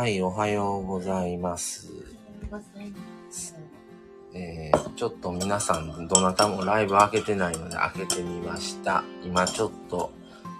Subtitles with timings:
[0.00, 1.92] はい、おはようございます。
[4.32, 9.04] えー、ちょっと皆さん、どなたもライブ開けてないので開けてみました。
[9.22, 10.10] 今ちょっと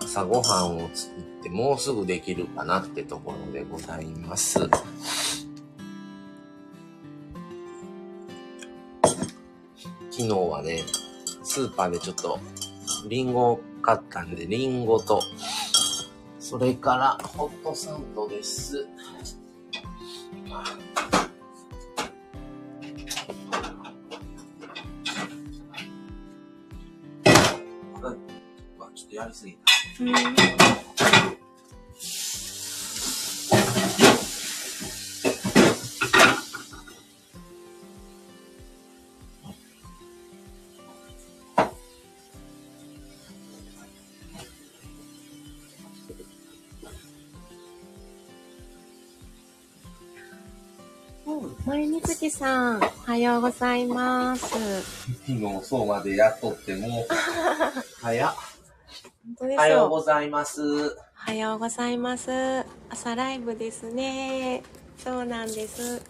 [0.02, 4.58] 朝ごはんを作ってもうすぐできるかなってところでございます。
[4.58, 4.68] 昨
[10.18, 10.82] 日はね、
[11.42, 12.38] スーパーでちょっと
[13.08, 15.22] リンゴを買ったんで、リンゴと、
[16.38, 18.86] それからホットサンドです。
[20.50, 20.56] ちょ
[29.06, 30.59] っとやりすぎた。
[51.80, 54.82] 森みつきさん、おはようございます。
[55.26, 57.06] 昨日そうまでやっとってもう、
[58.02, 58.34] 早っ。
[59.40, 60.60] おはようすございます。
[60.62, 62.30] おはようございます。
[62.90, 64.62] 朝ライブですね。
[65.02, 66.02] そうなんです。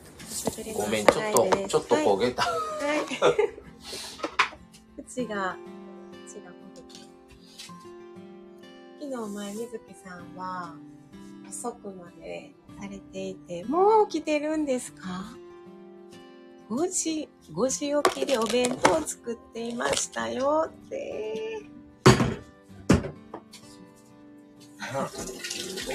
[0.74, 2.42] ごめん、ちょっと、ちょっと焦げた。
[2.42, 2.98] はい。
[2.98, 3.36] はい。
[5.06, 5.56] 口が、
[6.26, 6.98] 口が焦げて。
[9.08, 10.74] 昨日前、みずきさんは、
[11.48, 15.36] 遅くまでされていて、もう起きてるんですか？
[16.70, 21.60] ?5 時、5時起きでお弁当を作っていましたよって。
[24.92, 25.08] どう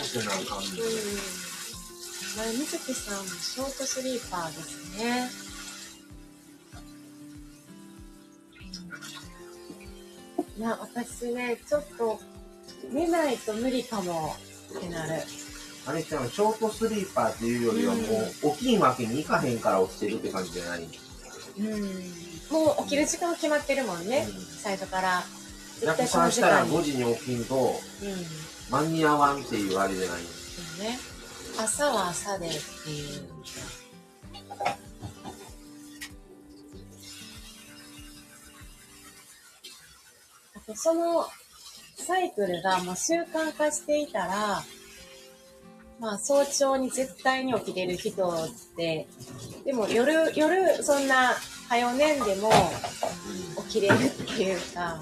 [0.03, 0.35] せな
[2.45, 5.29] んみずきさんもショートスリーパーですね。
[10.57, 12.19] いや、私ね、ちょっと
[12.91, 14.35] 寝ないと無理かも
[14.77, 15.21] ってなる。
[15.87, 18.01] あれちゃん、ショートスリーパーっていうよりはも
[18.51, 20.89] う、起きんわけにいかへんから起きてるって感じじゃない？
[21.59, 21.65] うん。
[22.51, 24.27] もう起きる時間は決まってるもんね。
[24.29, 25.23] うん最初から。
[25.81, 26.79] 逆絶対この算したら時間に。
[26.79, 27.55] 5時に起きんと、
[28.01, 28.15] うん。
[28.71, 30.21] 間に合わんっていうあれじゃない？
[30.23, 30.97] そうね。
[31.57, 33.29] 朝は朝でっていう。
[40.55, 41.27] あとその
[41.97, 44.63] サイクルがもう習慣化していたら、
[45.99, 49.07] まあ早朝に絶対に起きれる人って、
[49.63, 51.33] でも夜、夜そんな
[51.69, 52.51] 早寝んでも
[53.67, 55.01] 起きれるっていうか、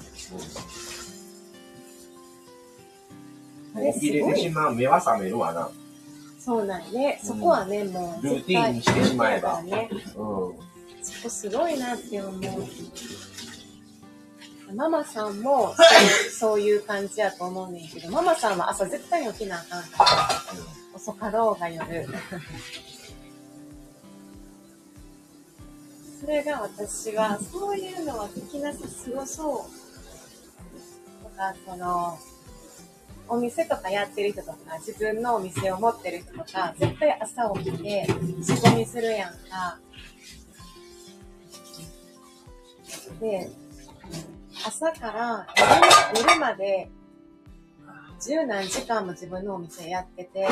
[3.92, 5.68] 起きれてしまう目は覚めるわな。
[6.38, 7.18] そうなんね。
[7.22, 9.60] そこはね、もうルーティンにしてしまえば。
[9.60, 9.68] うん。
[11.02, 12.40] そこすごいなって思う。
[14.74, 20.28] ママさんもそうそういう感じやと思うねんけど、ママさんは朝絶対に起きなあかんから、
[20.94, 22.06] 遅かろうが夜。
[26.20, 31.24] それが私は、そういうのはできなさすごそう。
[31.24, 32.18] とか、その、
[33.28, 39.78] お店とかやってる人とか、自分のお店を持ってる人とか、絶対朝起きて仕込みするやんか。
[43.20, 43.50] で、
[44.66, 45.46] 朝から
[46.14, 46.88] 夜夜まで
[48.20, 50.48] 十何時間も自分のお店やってて、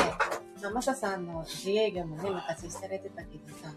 [0.61, 3.73] まあ、マサさんの自営業もね、昔されてたけどさ、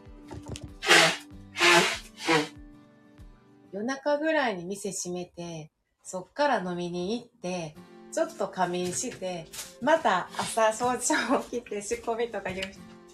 [3.73, 5.71] 夜中ぐらいに店閉めて、
[6.03, 7.75] そっから飲みに行って、
[8.13, 9.47] ちょっと仮眠して、
[9.83, 12.63] また朝早朝起きて仕込みとかいう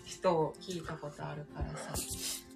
[0.05, 2.52] 人を聞いたことあるからさ。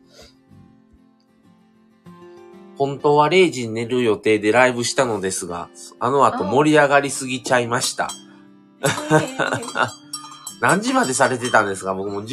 [2.78, 8.08] 本当は0時に寝る予定でライブしたのですが、あの後盛り上がりすぎちゃいました。
[10.60, 11.94] 何時までされてたんですか？
[11.94, 12.26] 僕も12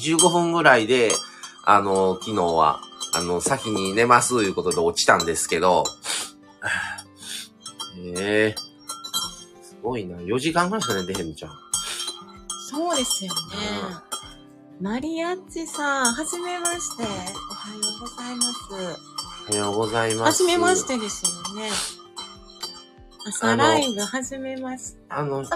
[0.00, 1.12] 時15分ぐらいで、
[1.64, 2.80] あの、昨日は、
[3.14, 5.84] あの、先に寝ますということで落ちたんですけど、
[8.16, 8.60] ええ
[9.62, 10.16] すごいな。
[10.18, 11.52] 4時間ぐらいしか寝てへんじゃん。
[12.70, 13.40] そうですよね。
[14.80, 17.02] マリアッチさん、はじめまして。
[17.04, 17.10] おは
[17.74, 19.13] ようございます。
[19.48, 20.42] おはようございます。
[20.42, 21.30] はじめましてですよ
[21.60, 21.68] ね。
[23.26, 24.98] 朝ライブ、はじめまして。
[25.10, 25.52] あの、はじめ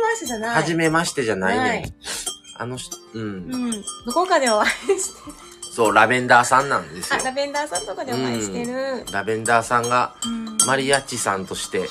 [0.00, 0.56] ましてじゃない。
[0.56, 1.94] はじめましてじゃないね。
[2.58, 3.22] あの人、うん。
[3.22, 3.26] う
[3.68, 3.70] ん。
[3.72, 5.20] どこかでお会いして
[5.72, 7.24] そう、ラベンダーさんなんですよあ、。
[7.24, 9.04] ラベンダーさんとかでお会いしてる。
[9.12, 10.56] ラベンダーさんが、うん。
[10.66, 11.86] マリアッチさんとして、うん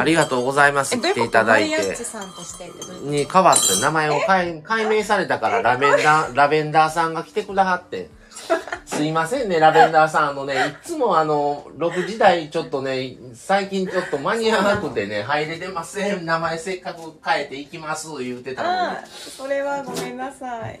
[0.00, 1.20] ありがとうございますえ、どういうこと？
[1.20, 2.70] 来ていただいてマリアッチ、さんとして
[3.02, 8.10] に変わって名前を改改名されたから、ラベンダー、ラベンダーさんが来てくだはって。
[8.84, 10.28] すいませんね、ラベンダーさん。
[10.30, 16.26] あのね、いつもあの、6時台ちょっとね、最近ちょっと間に合わなくてね、入れてません。
[16.26, 18.96] 名前せっかく変えていきます、言うてたのに。
[18.98, 20.80] あ、それはごめんなさい。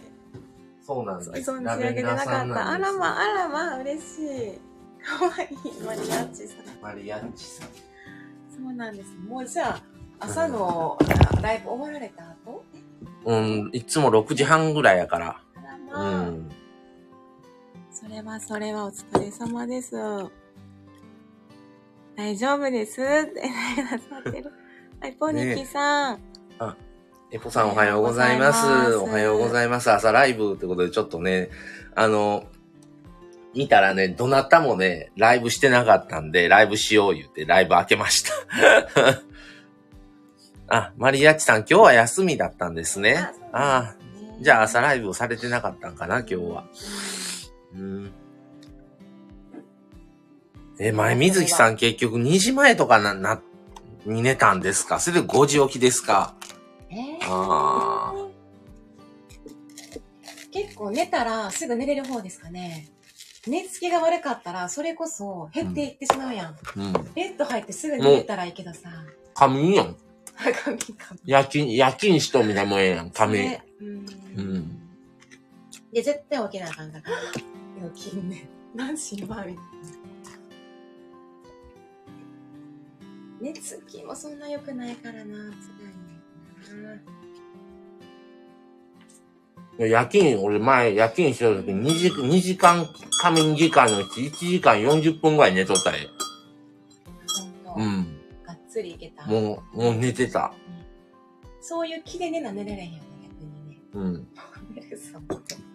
[0.86, 1.32] そうなんだ。
[1.32, 2.70] 存じ上げてなかった。
[2.70, 4.60] あらま、あらま、嬉しい。
[5.02, 6.82] かわいい、マリアッチさん。
[6.82, 7.68] マリアッチさん。
[7.68, 9.10] そうなんです。
[9.26, 9.82] もうじゃあ、
[10.20, 10.98] 朝の
[11.40, 12.62] ライブ終わられた後？
[13.24, 15.40] うん、いつも6時半ぐらいやから。
[15.56, 16.50] あらうまあ、ん。
[18.10, 19.94] それはそれはお疲れ様です。
[22.16, 24.50] 大丈夫ですってなさってる。
[25.00, 26.20] はい、ポニキさん。
[27.30, 28.66] エポさんおはようございます。
[28.96, 29.92] おおははようございます。
[29.92, 31.50] 朝ライブってことでちょっとね、
[31.94, 32.46] あの、
[33.54, 38.32] 見たらね、どなたもね、ライブしてなかったんで、ライブしよう言って、ライブ開けました。
[40.76, 43.30] あ、マリアッチさん、今日は休みだったんですね。
[43.52, 43.96] ああ、
[44.40, 46.64] じゃあ朝ライブをされてなかったんかな、今日は。
[47.74, 48.12] うん。
[50.78, 53.42] え、前水木さん結局2時前とかな、な、
[54.06, 54.98] に寝たんですか？
[54.98, 56.34] それで5時起きですか？
[56.90, 57.18] えー？
[57.22, 58.14] あ
[60.52, 62.88] 結構寝たらすぐ寝れる方ですかね。
[63.46, 66.56] 寝つきが悪かったら、それこそ減っていってしまうやん。
[66.76, 66.92] うん。
[67.14, 68.90] ベッド入ってすぐ寝れたらいいけどさ。
[69.34, 69.96] 仮眠やん。
[70.36, 71.20] 髪髪。
[71.24, 73.42] 夜勤、夜勤しとみたいなもんやん、仮眠。
[73.50, 73.88] ねうん。
[73.88, 74.78] うん。
[75.92, 77.04] で、絶対起きなあかんから。
[77.94, 78.48] 起きんね。
[78.74, 79.60] 何時今みたいな。
[83.40, 85.42] 寝つきもそんな良くないからな、辛い
[86.82, 87.00] な。
[89.86, 92.86] 夜勤、俺前夜勤してた時2時、2時間
[93.22, 96.06] 仮眠時間のうち1時間40分ぐらい寝とったで。
[97.36, 98.18] ほんと、うん。
[98.44, 99.24] がっつりいけた。
[99.26, 100.52] もう、もう寝てた。
[101.62, 103.78] そういう気で寝な寝れれへんよね、逆にね。
[103.94, 104.28] うん。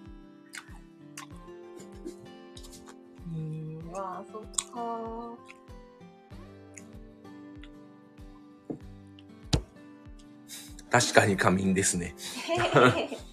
[3.28, 4.42] うーん、わあ、そっ
[4.72, 5.56] か
[10.90, 12.16] 確かに仮眠ですね。
[12.18, 13.18] ー。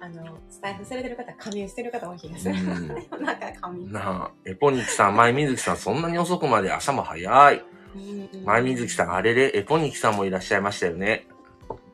[0.00, 2.54] あの、スタイフされてる方、仮眠してる方多い気がする。
[2.54, 2.88] うん
[3.24, 3.92] なんか仮眠。
[3.92, 7.64] なあ、エポニキさん、前水木さん、そんなに遅くまで朝も早い。
[7.94, 11.26] うん前水木さん、あれれ、エポニキさんもいらっしゃいましたよね。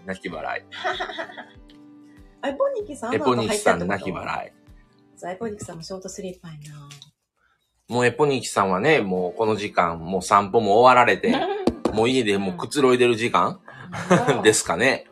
[0.04, 0.64] 泣き笑い。
[2.42, 5.18] あ、エポニキさんエポニキさん、の泣き笑い。
[5.18, 6.88] そう、エポニキさんもショートスリーパーやな。
[7.88, 11.34] もうエポニキさんはね、もうこの時間、もう散歩も終わられて、
[11.92, 13.60] もう家でもうくつろいでる時間
[14.42, 15.06] ですすかね。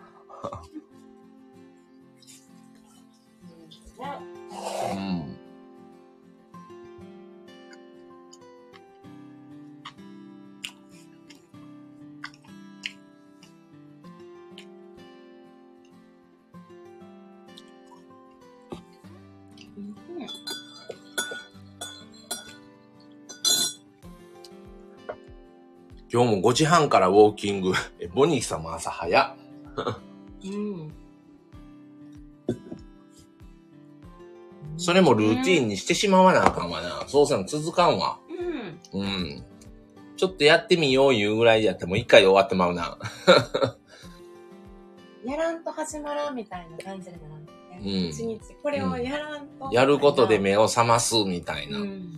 [26.12, 27.72] 今日も5時半からウォーキング。
[27.98, 29.34] エポニキさんも朝早っ。
[30.44, 30.92] うん。
[34.76, 37.04] それもルーティンにしてしまわなあかんわな。
[37.06, 38.18] そうせん続かんわ。
[38.92, 39.00] うん。
[39.00, 39.42] うん。
[40.18, 42.98] ちょっとやってみよういうぐらいやっても一回で終わってまうな。
[45.24, 47.80] やらんと始まらんみたいな感じでならんとね。
[47.80, 49.70] うん一日、これをやらんと。
[49.72, 51.78] やることで目を覚ますみたいな。
[51.78, 52.11] うん。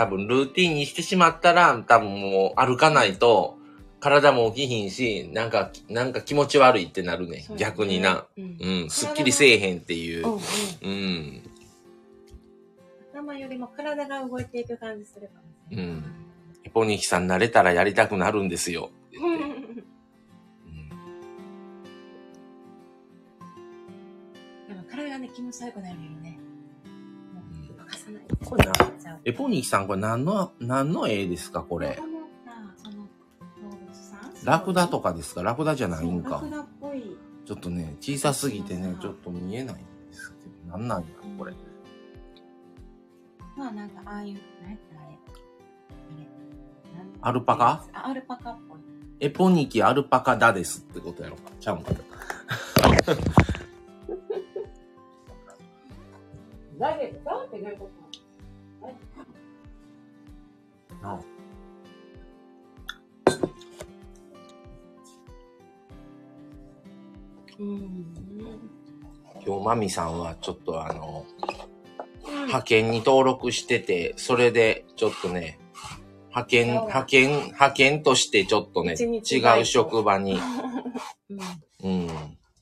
[0.00, 3.58] 多分ルーティンにしてしまったら、多分もう歩かないと、
[4.00, 7.44] 体も起きひんし、なんか、なんか気持ち悪いってなるね。
[7.46, 8.24] そう逆にな。。
[8.34, 8.56] うん。
[8.58, 10.32] うん、すっきりせえへんっていううん。
[10.32, 10.40] うん。
[10.84, 11.42] うん。
[13.12, 15.84] 頭よりも体が動いていく感じするかもしれない。
[15.84, 16.04] うん
[16.64, 18.88] エポニキさん慣れたらやりたくなるんですよ。
[19.20, 19.34] うん。
[19.34, 19.84] うん
[24.66, 26.29] でも体がね、気持ち悪くなるよね。
[28.44, 28.72] これな。
[29.24, 31.98] エポニキさんこれ何の、何の絵ですかこれ？
[34.44, 35.42] ラクダとかですか？
[35.42, 36.42] ラクダじゃないんか。
[37.44, 40.36] ちょっとね、小さすぎてね、ちょっと見えないんですけ
[40.70, 41.00] ど、なんなん。
[41.02, 41.06] や、
[41.38, 41.52] これ。
[43.56, 45.18] まあなんかああいう、何あれ。
[47.22, 47.84] アルパカ？
[47.92, 48.78] あ、アルパカっぽい。
[49.20, 51.42] エポニキアルパカダですってことやろか。
[51.60, 51.90] ちゃうんか
[56.80, 56.90] な。
[56.90, 58.00] だけど、だってどういうこと
[61.02, 61.20] なあ
[67.58, 68.06] うん。
[69.46, 71.26] 今日マミさんはちょっとあの、
[72.26, 75.58] 派遣に登録してて、それでちょっとね、
[76.28, 80.38] 派遣、派遣、派遣としてちょっとね、一日違う職場に、
[81.28, 81.40] うん。
[81.82, 82.08] うん、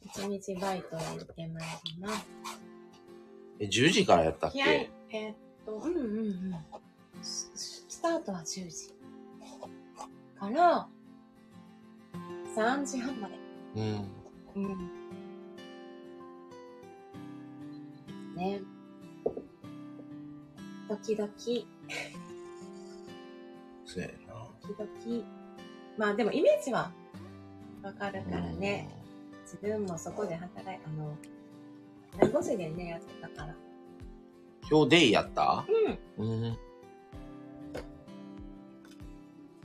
[0.05, 2.27] 一日バイトを受けまいります。
[3.61, 5.37] え、10時からやったっけ、えーっ
[5.67, 6.55] と、うんうんうん。
[7.23, 7.51] ス
[7.89, 8.95] スタートは10時。
[10.39, 10.89] から、
[12.55, 13.35] 3時半まで。
[13.77, 14.09] うん。
[14.55, 14.91] うん。
[18.37, 18.61] ね。
[20.89, 21.67] 時々、時
[23.85, 24.35] そうやな。
[24.79, 25.25] 々。
[25.97, 26.93] まあでもイメージは
[27.83, 28.89] わかるからね。
[29.43, 31.17] 自分もそこで働い、あの、
[32.17, 33.49] 弁護士でね、やってたから。
[33.49, 33.55] うん。
[34.71, 35.65] 今日デイやった？
[36.17, 36.29] うん。
[36.31, 36.59] うん。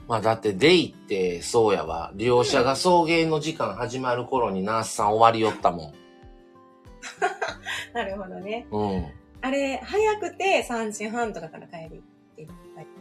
[0.08, 2.12] まあだってデイってそうやわ。
[2.16, 5.94] 利用者が送迎の時間始まる頃にナースさん終わりよったも
[7.94, 8.68] なるほどね。
[8.72, 8.76] ん。
[8.76, 9.06] うん。
[9.42, 12.02] あれ、早くて3時半とかから帰りっ
[12.36, 12.48] て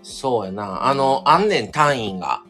[0.02, 0.86] そうやな。
[0.86, 2.42] あの、あんねん単位が。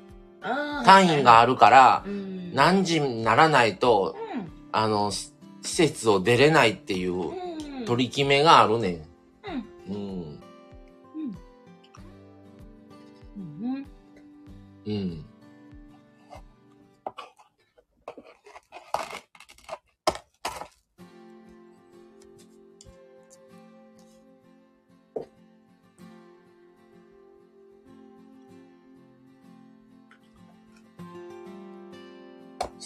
[0.42, 2.52] あ単位があるからう、ん。
[2.54, 4.16] 何時にならないと、
[4.72, 5.12] あの、
[5.62, 7.84] 施設を出れないっていううん。
[7.84, 9.12] 取り決めがあるねん。
[9.88, 9.94] うん。
[9.94, 10.40] うん。
[13.36, 13.86] うん。
[14.86, 15.24] うん。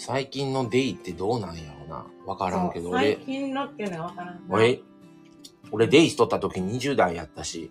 [0.07, 2.05] 最近のデイってどうなんやろな。
[2.25, 4.41] わからんけど、そう最俺、近のっていうのはわからんな。
[4.47, 4.79] 俺、
[5.69, 7.69] 俺デイしとった時20代やったし。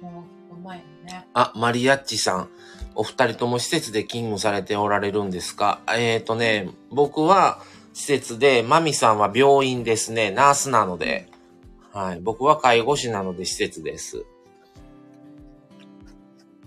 [0.00, 1.28] もう、うまいよね。
[1.32, 2.48] あ、マリアッチさん。
[2.96, 5.80] お二人とも施設で勤務されておられるんですか？
[5.96, 7.60] えっ、ー、とね、僕は
[7.92, 10.32] 施設で、マミさんは病院ですね。
[10.32, 11.28] ナースなので。
[11.92, 12.20] はい。
[12.20, 14.26] 僕は介護士なので施設です。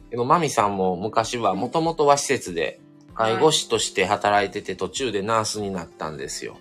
[0.10, 2.80] けど、マミさんも昔は、もともとは施設で、
[3.16, 6.58] 介護士として働いてて途中でナースになったんですよ。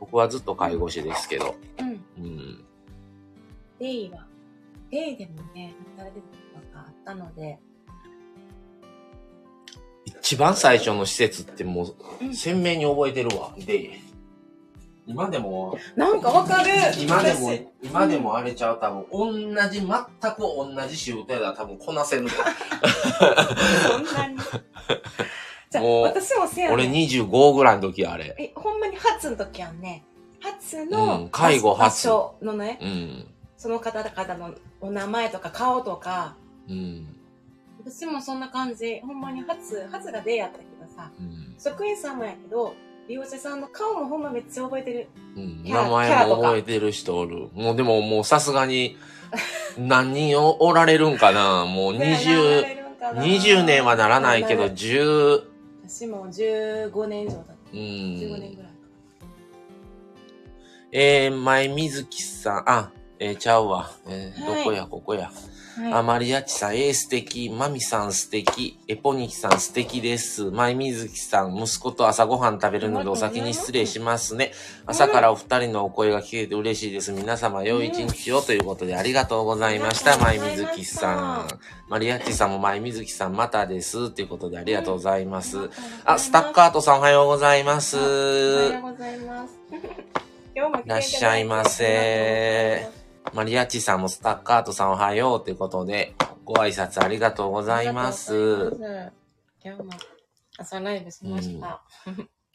[0.00, 1.54] 僕はずっと介護士ですけど。
[1.78, 2.24] うん。
[2.24, 2.64] うん。
[3.78, 4.26] デイは、
[4.90, 7.58] デイでもね、働いてたことがあったので、
[10.04, 13.54] 一番最初の施設ってもううん鮮明に覚えてるわ。
[13.58, 14.00] で、
[15.06, 22.30] 今でも、なんかわかる今でも私、今でもあれちゃう、多分、同じ、全く同じ仕事やったら多分こなせるで。
[22.30, 24.38] そんなに。
[25.70, 28.34] じゃあ、もう私もせやねん俺25ぐらいの時あれ。
[28.38, 30.04] え、ほんまに初の時はね、
[30.40, 33.26] 初うのん介護場初所のね、うん。
[33.56, 36.36] その方々のお名前とか顔とか、
[36.68, 37.16] うん。
[37.84, 41.54] 私もそんな感じ、ほんまに初、初が出会ったけどさ、うん。
[41.58, 42.74] 職員さんもやけど、
[43.08, 45.08] 利用者さんの顔もほんまめっちゃ覚えてる。
[45.36, 47.48] うん、名前も覚えてる人おる。
[47.54, 48.96] もうでももうさすがに
[49.78, 52.64] 何人おおられるんかなもう20、
[53.14, 55.42] 20年はならないけど、10、
[55.86, 57.52] 私も15年以上だった。
[57.52, 58.62] う15年んぐ。
[58.62, 58.72] らいか。
[60.92, 63.90] えー、前水木さん、あ、えー、ちゃうわ。
[64.06, 65.26] えーはいどこや、ここや。
[65.26, 65.32] はい。
[65.90, 67.48] あ、マリアッチさん、えー、素敵。
[67.48, 68.78] マミさん素敵。
[68.88, 70.50] エポニキさん素敵です。
[70.50, 74.52] 前水木さん、息子と朝ごはん食べるのでお先に失礼しますね。
[74.84, 77.12] 朝からお二人のお声が聞けて嬉しいです。
[77.12, 80.12] 皆様、良い一日をということでありがとうございました。
[80.12, 81.58] ありがとう前ございました水木さん。
[81.88, 84.10] マリアッチさんも前水木さん、またです。
[84.10, 85.70] ということでありがとうございます。
[86.04, 87.96] あ、スタッカートさんおはようございます。
[87.96, 89.54] おはようございます。
[90.54, 93.01] いらっしゃいませ
[93.32, 96.14] マリアッチさんもスタッカートさんおはようということで、
[96.44, 98.32] ご挨拶ありがとうございます。
[98.32, 99.12] ます
[99.64, 99.90] 今日も
[100.58, 101.82] 朝ライブしました。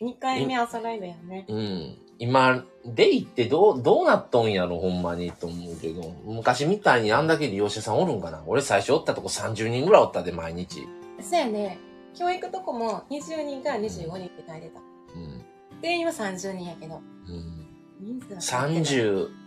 [0.01, 1.45] 2回目朝ライブやね。
[1.47, 1.97] うん。
[2.19, 6.13] 今、デイってどう、どうなっとんやろ、ほんまに、と思うけど。
[6.23, 10.87] 昔みたいにあんだけ利用者さんおるんかな俺最初おったとこ30人ぐらいおったで、毎日。
[11.21, 11.79] そうやね。
[12.15, 14.79] 教育とこも20人から25人って書いてた。
[15.15, 15.45] うん。
[15.81, 17.01] 定員は30人やけど。
[17.27, 17.67] うん、
[17.99, 18.83] 人数は書いてない。
[18.83, 19.46] 30、うん。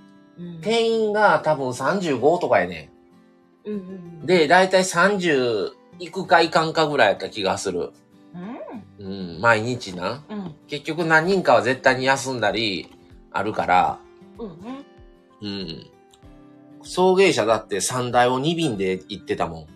[0.63, 2.91] 定員が多分35とかやね。
[3.65, 4.27] うん。
[4.27, 7.93] で、だいたい30行くか行かんかぐらいやった気がする。
[8.99, 9.07] うん。
[9.07, 10.25] うん、毎日な。
[10.29, 10.55] うん。
[10.67, 12.89] 結局何人かは絶対に休んだり
[13.33, 13.99] あるから、
[14.39, 14.85] うんうん。
[15.43, 15.91] うん。
[16.83, 19.67] 送迎車だって3台を2便で行ってたもん。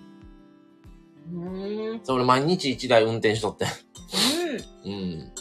[1.33, 2.01] うーん。
[2.05, 3.67] それ毎日1台運転しとって。
[4.85, 4.93] うん。
[4.93, 5.33] うん。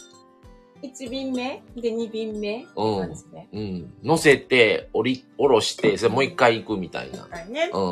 [0.84, 1.64] 1便目？
[1.76, 2.68] で2便目？
[2.76, 3.48] うんで。
[3.54, 3.94] うん。
[4.04, 7.22] 乗せて、降り、降ろして、それもう一回行くみたいな。
[7.22, 7.70] はいね。
[7.74, 7.92] うん。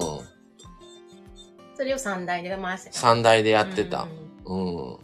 [1.75, 2.99] それを3台で回してた。
[2.99, 4.07] 3台でやってた
[4.45, 4.53] う。
[4.53, 4.97] んうん。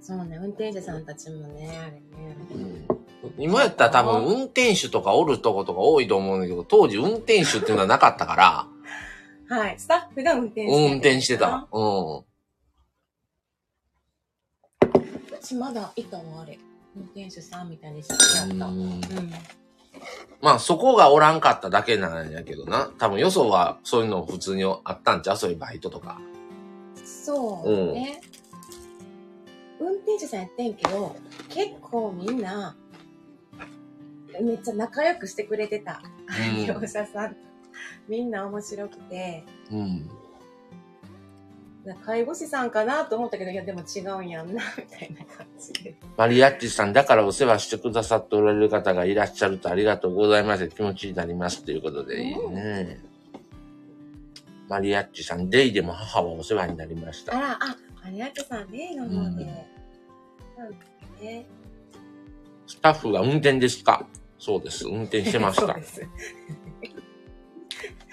[0.00, 2.02] そうね、運転手さんたちもね、あれね。
[2.54, 2.86] うん
[3.38, 8.66] 今やったら多分運転手とかおるとことか多いと思うんだけど、当時運転手っていうのはなかったか
[9.48, 9.78] ら、はい。
[9.78, 11.68] スタッフが運転して運転してた。。
[11.70, 12.16] うん。
[12.18, 12.24] う
[15.42, 16.58] ちまだいたわ、あれ。
[16.96, 18.66] 運転手さんみたいにしてやった。
[18.66, 19.00] ううんん。
[20.40, 22.90] まあそこがおらんかっただけなんやけどな。
[22.98, 25.36] 多分よそはそういうの普通にあったんちゃう？
[25.36, 26.20] そういうバイトとか。
[27.04, 28.20] そうね。
[29.80, 31.16] 運転手さんやってんけど、
[31.48, 32.76] 結構みんな、
[34.40, 36.02] めっちゃ仲良くしてくれてた。
[36.58, 37.36] うん 業者さん。
[38.08, 40.10] みんな面白くて、うん。
[42.04, 45.94] 介護士さんかなと思ったけど、いやでも違うんやんな、みたいな感じで。
[46.16, 50.68] マリアッチさん、だからお世話してくださっておられる方がいらっしゃるとありがとうございます。
[50.68, 51.64] 気持ちになります。
[51.64, 53.00] ということで、いいね。
[54.68, 57.36] マリアッチさん、デイでも母はお世話になりました。
[57.36, 59.16] あら、あ、マリアッチさんね、の方で。
[59.16, 59.46] うん
[61.20, 61.46] ね。
[62.66, 64.06] スタッフが運転ですか？
[64.38, 64.86] そうです。
[64.86, 65.82] 運転してました そうで。
[65.86, 66.00] す。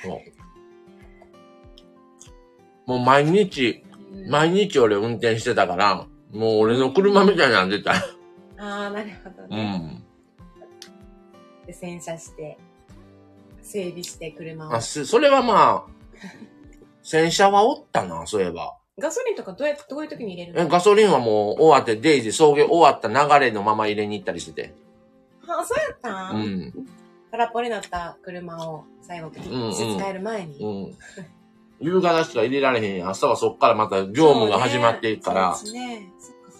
[0.03, 0.36] そう
[2.87, 5.95] もう毎日、うん毎日俺運転してたから、
[6.33, 7.93] もう俺の車みたいになってた。
[7.93, 9.77] ああ、なるほどうね。
[9.77, 10.03] ん。
[11.65, 12.57] で、洗車して、
[13.61, 14.81] 整備して車をあ、。
[14.81, 15.91] すそれはまあ、
[17.03, 18.75] 洗車はおったな、そういえば。
[18.97, 20.61] ガソリンとかどうやって、どういう時に入れるの？
[20.65, 24.73] えガソリンはもう終わって、デイジ送迎終わった流れのまま入れに行ったりしてて。
[25.47, 26.73] あ、そうやったうんん。
[27.31, 30.57] 空っぽになった車を最後、うんうん使える前に。
[30.59, 30.97] うん。
[31.79, 33.09] 夕方しか入れられへんやん。
[33.09, 35.55] 朝はそっからまた業務が始まっていくから。
[35.55, 36.09] そうですね。
[36.19, 36.51] そっか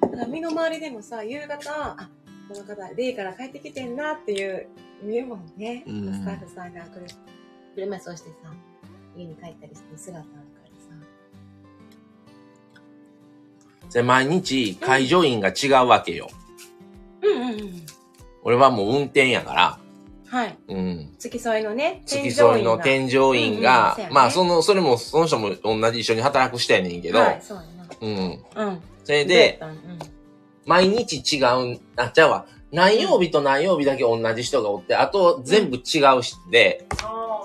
[0.00, 0.16] そっか。
[0.16, 2.10] だ身の回りでもさ、夕方、あ、
[2.48, 4.68] この方、デイから帰ってきてんなっていう、
[5.02, 5.84] 見るもんね。
[5.86, 7.06] うんスタッフさんが来る。
[7.74, 8.52] 車そうしてさ、
[9.16, 10.38] 家に帰ったりして姿あるか
[13.82, 13.92] らさ。
[13.92, 16.28] で、毎日、介助員が違うわけよ。
[17.22, 17.86] うんうんうん。
[18.44, 19.78] 俺はもう運転やから、
[20.34, 20.58] はい。
[20.66, 21.14] うん。
[21.16, 27.64] 付き添いのね、付き添いの添添乗員が、うんうんねまあ、その、それも、その人も同じ一緒に働く人やねんけど、はい、そうや
[28.00, 28.40] うん。
[28.56, 28.64] な。
[28.66, 28.82] うん。
[29.04, 29.78] それで、どうん、うん。
[30.66, 31.38] 毎日違
[31.74, 37.42] う、あ、じゃあわ、何曜日と何曜日だけ同じ人がおって、あと全部違う人で、あ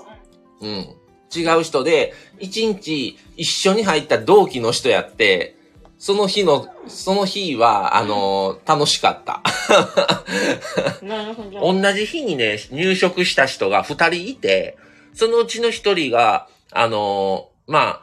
[0.60, 0.96] うん。
[1.32, 5.59] 違う人で、一日一緒に入った同期の人やって、
[6.00, 9.42] その日の、その日は、あのー楽しかった。
[9.44, 11.60] あ、 なるほど。
[11.78, 14.78] 同じ日にね、入職した人が二人いて、
[15.12, 18.02] そのうちの一人が、あのーま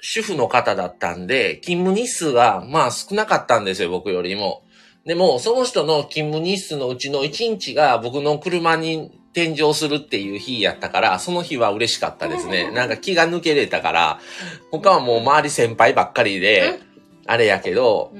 [0.00, 4.62] 主婦の方だったんで、勤務日数が、まあ少なかったんですよ、僕よりも。
[5.08, 12.70] でも、その人の勤務日数のうちの一日が僕の車に転乗するっていう日やったから、その日は嬉しかったですね。
[12.72, 14.20] なんか気が抜けれたから、
[14.70, 16.80] 他はもう周り先輩ばっかりで、
[17.26, 18.12] あれやけど、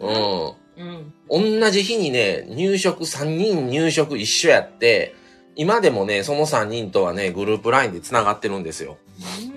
[0.00, 0.04] う。
[0.04, 1.04] ん。
[1.28, 1.60] うん。
[1.60, 5.14] 同じ日にね、入職、3人入職一緒やって、
[5.54, 8.96] 今でもね、その3人とはね、グループラインで繋がってるんですよ。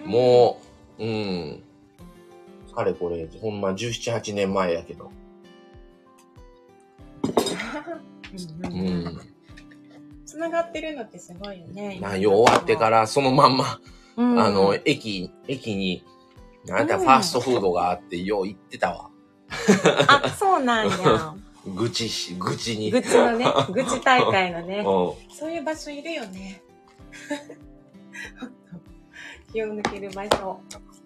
[0.06, 0.62] も
[1.00, 1.64] う、うん。
[2.76, 5.10] かれこれ、ほんま17、8年前やけど。
[7.26, 7.34] う。
[8.64, 9.22] うんん。
[10.26, 12.00] つながってるのってすごいよね。
[12.02, 13.80] まあ、終わってから、そのまんま、
[14.18, 16.04] うん、あの、駅、駅に、
[16.66, 19.10] なんかうんファーストフードがあって、よう行ってたわ。
[20.08, 21.36] あ、そうなんや。
[21.66, 22.92] 愚痴し、愚痴に。
[22.92, 24.80] 愚痴のね、 愚痴大会のね。
[24.80, 24.84] うん。
[25.36, 26.62] そういう場所いるよね。
[29.52, 30.60] 気を抜ける場所。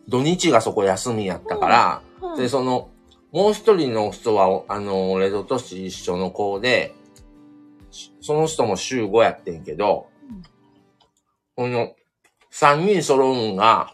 [0.08, 2.90] 土日がそこ休みやったから、うんで、その、
[3.32, 6.96] もう一人の人は、あの、俺と年一緒の子で、
[7.92, 10.42] しその人も週5やってんけど、うん
[11.56, 11.96] この、
[12.50, 13.94] 三人揃うんが、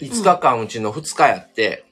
[0.00, 1.84] 5日間うちの2日やって、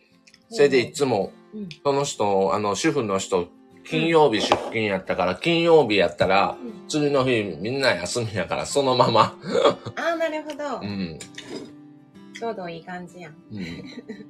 [0.51, 3.49] それでいつも、うんその人、あの、主婦の人、
[3.85, 6.89] 金曜日出勤やったから、金曜日やったら、うん。
[6.89, 9.39] 次の日みんな休みやから、そのまま、
[9.97, 10.81] ああ、なるほど。
[10.83, 10.87] う。
[10.87, 11.19] ん、
[12.39, 13.35] ちょうどいい感じやん。
[13.53, 13.61] うん。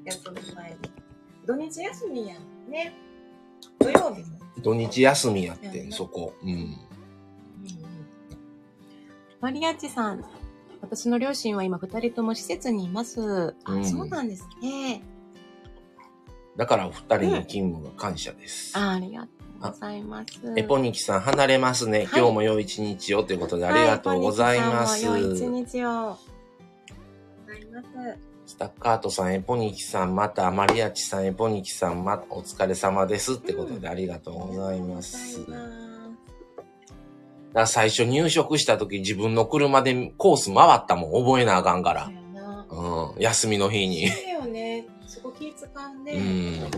[0.04, 0.76] 休み前に。
[1.46, 2.70] 土日休みやん。
[2.70, 2.94] ね。
[3.78, 4.38] 土曜日も。
[4.62, 6.34] 土日休みやってん、うんそこ。
[6.42, 6.48] うん。
[6.48, 6.74] うんうん。
[9.40, 10.24] マリアッチさん。
[10.80, 13.54] 私の両親は今二人とも施設にいます。
[13.64, 15.02] あ、うんそうなんですね。
[16.56, 18.76] だから、お二人の勤務が感謝です。
[18.76, 19.28] あありがと
[19.60, 20.40] うございます。
[20.56, 21.98] エポニキさん、離れますね。
[21.98, 25.04] はい今日も良い一日をということで、ありがとうございます。
[25.06, 26.18] はい、本日さんも良い一日を。
[27.82, 28.18] ます。
[28.46, 33.34] スタッカートさん、エポニキさん、また、マリアッチさん、エポニキさん、また、お疲れ様です。
[33.34, 35.40] ってことで、ありがとうございます。
[35.40, 35.88] うございます
[37.58, 42.10] ら最初入職した時、自分の車でコース回ったもん、覚えなあかんから
[42.68, 43.18] そう。
[43.18, 43.22] ん。
[43.22, 44.08] 休みの日に。
[44.08, 44.86] そうよね。
[45.06, 46.12] そこ気使うね。
[46.12, 46.70] うん。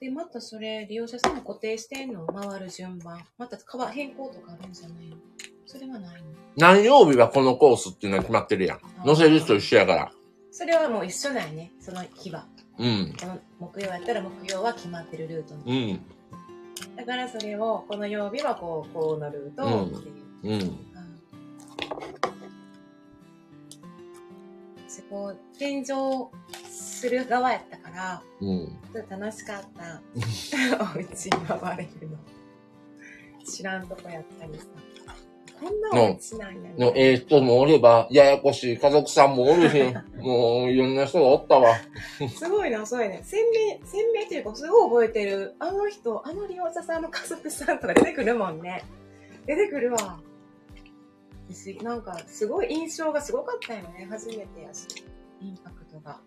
[0.00, 3.24] で、またそれ、利用者さんも固定してんの回る順番。
[3.38, 3.56] また
[3.90, 5.16] 変更とかあるんじゃないの？
[5.74, 6.28] それはないの？
[6.56, 8.80] 何曜日はこのコースっていうのは決まってるやん。
[9.04, 10.12] 載せる人一緒やから。
[10.52, 12.46] それはもう一緒なんやね、その日は。
[12.78, 13.12] うん。
[13.18, 16.00] この木曜やったら木曜は決まってるルートに。
[16.86, 16.96] うん。
[16.96, 20.14] だからそれを、この曜日はこう、こうのルートうんっていう。
[20.44, 20.52] うん。
[20.52, 20.78] うん
[24.86, 25.86] そこ、天井
[26.70, 28.78] する側やったから、うん。
[28.92, 30.00] ちょっと楽しかった。
[30.94, 32.16] お家回れるの。
[33.44, 34.66] 知らんとこやったりさ。
[35.60, 36.92] こんなお家なんやの、ね。
[36.96, 39.82] ええ人もおれば、ややこしい家族さんもおるし、
[40.18, 41.76] もういろんな人がおったわ。
[42.36, 43.20] すごいな、そうやね。
[43.22, 45.54] 鮮明、鮮明っていうか、すごい覚えてる。
[45.58, 48.84] あの人、あの利用者さんの家族さんとか出てくるもんね。
[49.46, 50.18] 出てくるわ。
[51.82, 54.06] なんか、すごい印象がすごかったよね。
[54.10, 54.86] 初めてやし。
[55.40, 56.18] インパクトが。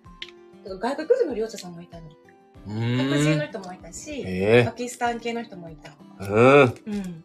[0.80, 2.08] 外国人の利用者さんもいたの。
[2.08, 3.48] う白人のん。
[3.48, 5.92] 人もいたし、えパキスタン系の人もいた。
[6.22, 6.94] えうん。
[6.94, 7.24] うん。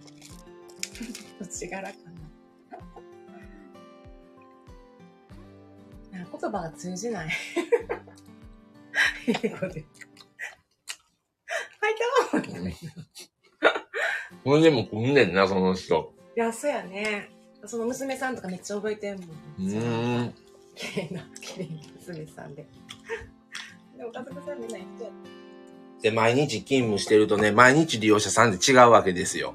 [1.39, 2.23] 土地柄かな。
[6.13, 7.31] 言葉が通じない。
[9.43, 9.67] 英語で。
[9.67, 9.75] はい、
[12.33, 12.69] どうも。
[12.69, 12.75] い
[14.45, 16.13] ほんでも来んねんな、その人。
[16.35, 17.31] や、そうやね。
[17.65, 19.29] その娘さんとかめっちゃ覚えてんもん。
[19.29, 20.35] うーん。
[20.75, 22.67] 綺麗な、綺麗な娘さんで。
[23.97, 24.81] でも家族さんみんなっ
[26.03, 29.55] で、毎日勤務してるとね、毎日利用者さんって違うわけですよ。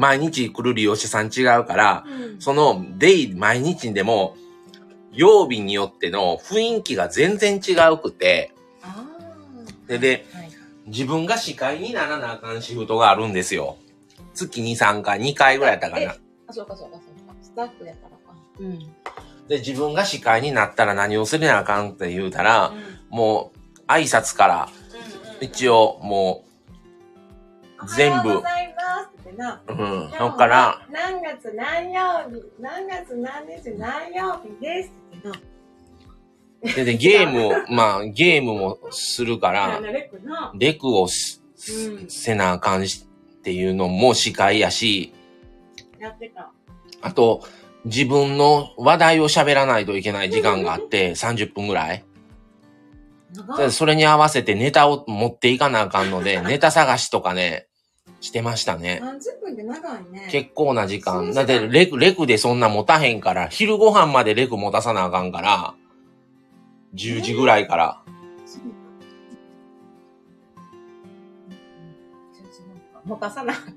[0.00, 2.10] 毎日来る利用者さん違うから、た。
[2.10, 2.40] うん。
[2.40, 4.34] そのデイ、毎日でも、
[5.12, 8.54] 曜日によっての雰囲気が全然違うくて。
[9.86, 10.50] でで、はい。
[10.86, 13.76] 自分が司会にならなあかんシフトがあるんですよ。
[14.32, 16.12] 月2、3回、2回ぐらいやったかな。
[16.46, 17.34] あ、そうかそうかそうか。
[17.42, 18.18] スタッフやったらか。
[18.58, 18.78] うん。
[19.48, 22.72] で、自分が司会になったら何をするなあかんって言うたら、
[23.10, 24.68] もう、挨拶から、
[25.42, 26.50] 一応、もう、
[27.96, 28.42] 全部
[29.68, 33.70] うん、そっから、何月何曜日、何月何日？
[33.78, 36.74] 何曜日ですってな。
[36.74, 39.80] で、で、ゲームを、 まあ、ゲームもするから、
[40.54, 42.06] レクをすうん。
[42.08, 43.06] せなあかんし
[43.38, 45.12] っていうのも司会やし、
[45.98, 46.50] やってた。
[47.02, 47.42] あと、
[47.84, 52.04] 自分の話題を喋らないといけない時間があって、30分ぐらい。
[53.70, 57.68] それに合わせてネタを持っていかなあかんので、 ネタ探しとかね、
[58.20, 59.00] してましたね。
[59.02, 60.28] 30分って長いね。
[60.30, 61.32] 結構な時間。
[61.32, 65.74] だって、レク、レクでそんな持たへんから、昼ご飯までレク持たさなあかんから、
[66.94, 68.02] 10時ぐらいから。
[73.04, 73.74] 持たさなあかん。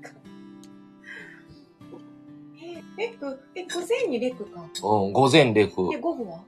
[2.62, 4.60] え、レク、え、午前にレクか。
[4.60, 5.88] うん、午前レク。
[5.90, 6.40] で、午後は？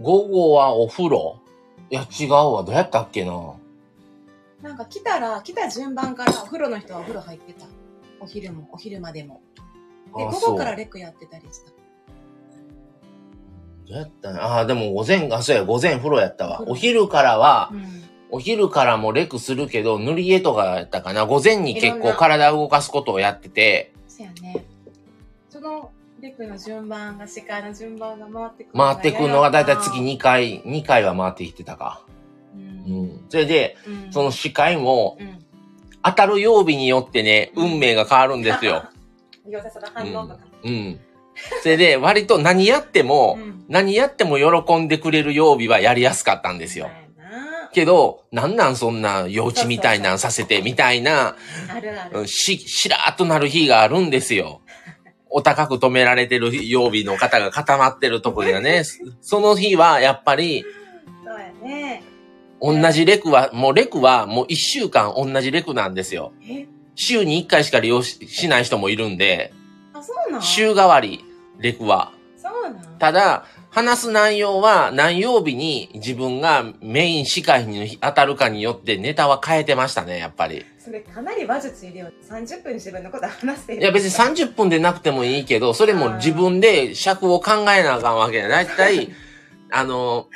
[0.00, 1.38] 午後はお風呂？
[1.88, 2.64] いや、違うわ。
[2.64, 3.54] どうやったっけな？
[4.62, 7.66] なんか来たら、来た順番からお風呂の人はお風呂入ってた。
[8.20, 9.42] お昼も、お昼までも。
[10.16, 11.72] で、あ午後からレクやってたりした。
[13.88, 16.62] どうやったああ、でも午前、あ、そうや、午前風呂やったわ。
[16.66, 18.02] お昼からは、うん。
[18.30, 21.26] お昼からもレクするけど、塗り絵とかやったかな。
[21.26, 24.64] 午前に結構いろんな体を動かすことをやってて、そやね。
[25.50, 30.16] そのレクの順番が、司会の順番が回ってくる回ってくるのがだいたい月に。
[30.16, 32.06] 2回、2回は回ってきてたか。
[32.86, 32.90] う。
[32.90, 33.26] うんん。
[33.28, 35.38] それで、うんその司会も、うん。
[36.04, 38.84] 当たる曜日によってね、運命が変わるんですよ。
[39.48, 40.40] 業者さんの反応とか。
[40.64, 41.00] うん。
[41.62, 46.90] それで、割と何やっても、うん何やっても喜んでくれる曜日はやりやすかったんですよ
[47.72, 51.36] けど、なんなんそんな幼稚みたいなんさせて、みたいな、
[52.26, 54.60] し、しらーっとなる日があるんですよ。
[55.30, 58.82] お高く止められてる曜日の方が固まってるところがね、
[59.22, 60.64] その日はやっぱり。
[62.62, 66.32] 同じレクは、もうレクはもう一週間同じレクなんですよ。
[66.48, 69.52] え、週に一回しか利用ししない人もいるんで、
[69.92, 70.42] あ、そうなん？
[70.42, 71.24] 週替わり、
[71.58, 72.12] レクは。
[72.36, 72.98] そうなん？
[72.98, 80.64] ただ、話す内容は何曜日に自分がメイン司会に当たるかによってネタは変えてましたね、やっぱり。
[80.78, 82.10] それかなり話術いるよ。
[82.28, 83.80] 30分自分のこと話してる。
[83.80, 88.48] いや別に30分でなくてもいいけど、それも自分で尺を考えなあかんわけや。
[88.48, 89.08] だいたい、
[89.72, 90.28] あの、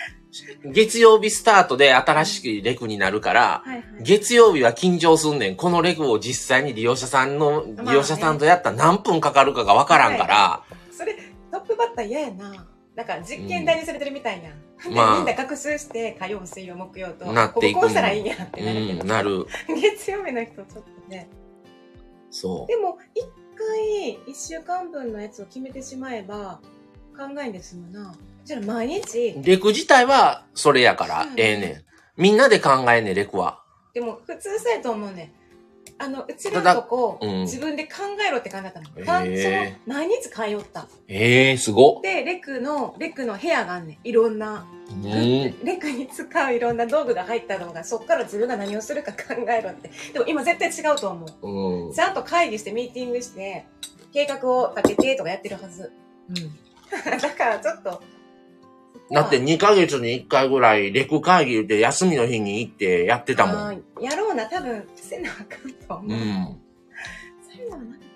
[0.64, 3.84] 月曜日スタートで新しいレクになるから、はいはい。
[4.00, 5.56] 月曜日は緊張すんねん。
[5.56, 11.14] このレクを実際に利用者さんの、利用者さんとやったら何分かかるかがわからんから、それ、
[11.50, 12.66] トップバッター嫌やな。
[12.94, 14.48] なんか実験台にされてるみたいな。
[14.48, 17.26] でまあみんな学習して、火曜、水曜、木曜と。
[17.32, 19.00] なっていくこここうしたらいいんやってなるけど。
[19.02, 19.46] うん、 なる。
[19.68, 21.28] 月曜日の人ちょっとね。
[22.30, 23.24] そでも、一
[23.56, 26.60] 回、一週間分のやつを決めてしまえば、
[27.16, 28.14] 考えんで済むな。
[28.46, 32.22] じゃあ毎日う。、レク自体はそれやからうん、ええねん。
[32.22, 33.60] みんなで考えんねん、レクは。
[33.92, 35.32] でも普通そうやと思うね。
[35.98, 38.86] あの、うちらのとこ、うん自分で考えろって考えたの。
[38.96, 40.86] へーかその、何日通った？
[41.08, 42.02] ええー、すごっ。
[42.02, 44.08] で、レクの、レクの部屋があんねん。
[44.08, 45.02] いろんな、うん。
[45.64, 49.18] レクに使ういろんな道具が入ったのが、そっから自分が何をするか考
[49.50, 49.90] えろって。
[50.12, 51.86] でも今絶対違うと思う。
[51.86, 51.92] うん。
[51.94, 53.64] ちゃんと会議してミーティングして、
[54.12, 55.90] 計画を立ててとかやってるはず。
[56.28, 56.34] うん。
[57.20, 58.02] だからちょっと。
[59.10, 63.82] だって2ヶ月に1回ぐらいレク会議で休みの日に行ってやってたもん。
[64.00, 66.12] やろうな、多分、せなあかんと思う。
[66.12, 66.60] うん。
[67.42, 68.06] そういうのはなか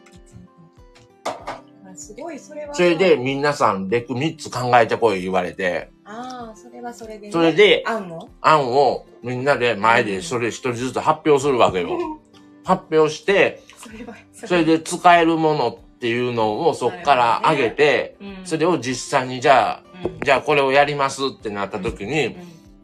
[1.97, 2.75] すごい、それは。
[2.75, 7.33] それで、皆さんレク3つ考えてこい言われて、ああ、それはそれで、ね。
[7.33, 8.29] それで案の？
[8.41, 12.21] 案をみんなで前でそれ一人ずつ発表するわけよ。
[12.65, 19.90] 発表して、それは、それで使えるものっていうのをそっから上げて、うん、それを実際にじゃあ、うん、
[20.25, 22.35] じゃあこれをやりますってなった時に、うん、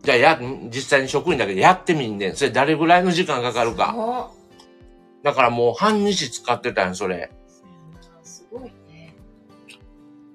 [0.03, 2.37] じゃあや、実際に職員だけでやってみんねん。
[2.37, 3.87] それ誰ぐらいの時間かかるか。
[3.87, 4.31] か。
[5.23, 7.31] だからもう半日使ってたんよそれ。
[8.23, 9.17] すごいね。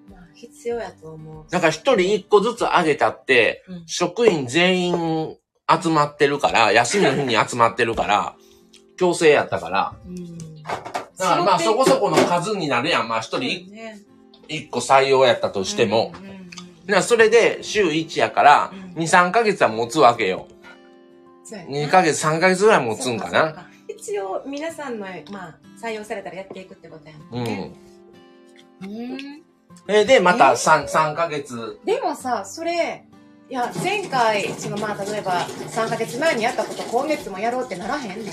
[0.10, 1.46] まあ、必要やと思う。
[1.50, 5.38] だから一人一個ずつ上げたって、うん職員全員
[5.82, 8.36] 集まってるから、休みの日に集まってるから、
[9.00, 9.96] 強制やったから。
[10.06, 10.62] うん。
[10.64, 13.08] だからまあそこそこの数になるやん。
[13.08, 14.00] まあ一人ね、
[14.50, 16.12] 一個採用やったとしても。
[16.20, 16.41] うんうん
[16.92, 20.48] うんだからそれで週1やから、うん2、3ヶ月は持つわけよ。
[21.44, 23.68] そうやな2ヶ月、3ヶ月ぐらい持つんかな。
[23.88, 27.74] 一応、皆さんの、まあ、採用されたらやっていくってことやもうんんね。。
[28.82, 29.44] うん。
[29.88, 31.80] えで、まえた3、三ヶ月。
[31.86, 33.06] でもさ、それ、
[33.50, 38.32] いや、前回、そのまあ、例えば、3ヶ月前にやったこと、今月もやろうってならへんの？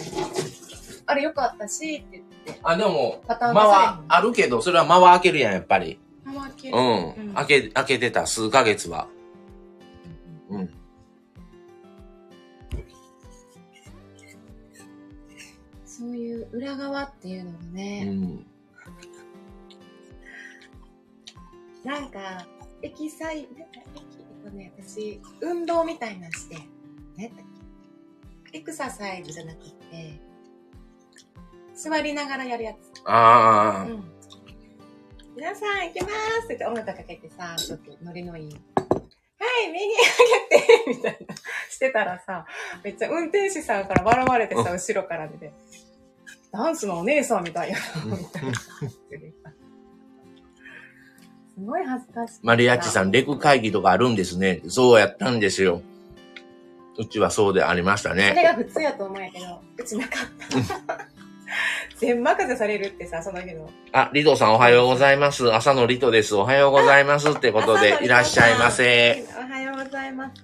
[1.07, 2.25] あれよかったし、って言っ
[2.57, 5.99] て、あ、でも、パターン間はあるけど、それは間は開けるやん、やっぱり。
[6.73, 7.29] うん。
[7.29, 9.09] うん開け、開けてた、数ヶ月は。
[10.51, 10.71] うん。
[15.85, 18.47] そういう裏側っていうのがうね、ん。
[21.85, 22.47] なんか、
[22.83, 26.57] エキサイ、なんかエキえっとね、私、運動みたいなのして、
[27.17, 27.45] 何やったっ
[28.53, 28.59] け？
[28.59, 30.21] エクササイズじゃなくて、
[31.75, 32.77] 座りながらやるやつ。
[33.05, 34.05] ああ、うん。
[35.39, 38.51] 皆さん行きますって言って音楽かけてさ、ちょっとノリのいい。
[38.51, 38.59] は
[39.69, 39.93] い、右上
[40.51, 41.35] げてみたいな。
[41.71, 42.45] してたらさ、
[42.83, 45.53] めっちゃ運転手さんから笑われてさ、後ろからで、
[46.51, 48.53] ダンスのお姉さんみたいやな、みたいな。
[48.53, 48.65] す
[51.65, 52.41] ごい恥ずかしい。
[52.43, 54.63] マリアッチさん、レク会議とかあるんですね。
[54.67, 55.83] そうやったんですよ。
[56.99, 58.43] うちはそうでありましたそれね。
[58.43, 61.28] が普通やと思うんやけど、うちなかった。
[61.97, 63.71] 全任せされるってさ、その日の。
[63.93, 65.53] あ、リトさんおはようございます。
[65.53, 66.35] 朝のリトです。
[66.35, 67.31] おはようございます。
[67.31, 69.25] ってことでいらっしゃいませ。
[69.37, 70.43] おはようございます。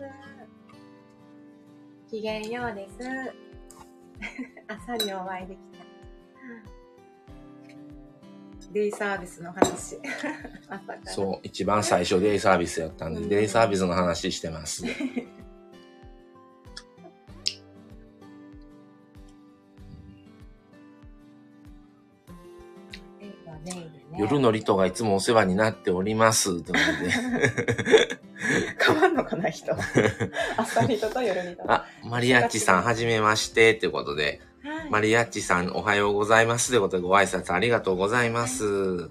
[2.10, 3.34] 機嫌ようです。
[4.68, 5.84] 朝にお会いできた。
[8.72, 9.98] デイサービスの話。
[11.04, 14.84] そう、一番最初デイサービスやったんで、うんデイサービスの話してます。
[24.16, 26.44] 夜のリトがいつもお世話になっております。
[26.44, 26.74] ということ
[27.04, 28.18] で
[28.86, 29.74] 変わんのかな、人。
[30.56, 31.58] 朝リトと夜。
[31.66, 33.74] あ、マリアッチさん、はじめまして。
[33.74, 36.70] ということで、はいマリアッチさん、おはようございます。
[36.70, 39.10] ということで、ご挨拶ありがとうございます。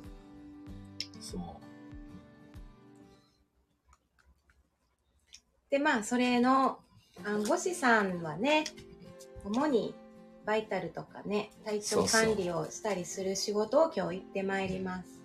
[1.20, 1.42] そう。
[5.70, 6.80] で、まあ、それの、
[7.24, 8.64] 看護師さんはね、
[9.44, 9.94] 主に
[10.46, 15.20] バイタルとかね、体調管理をしたりする仕事を今日行ってまいります。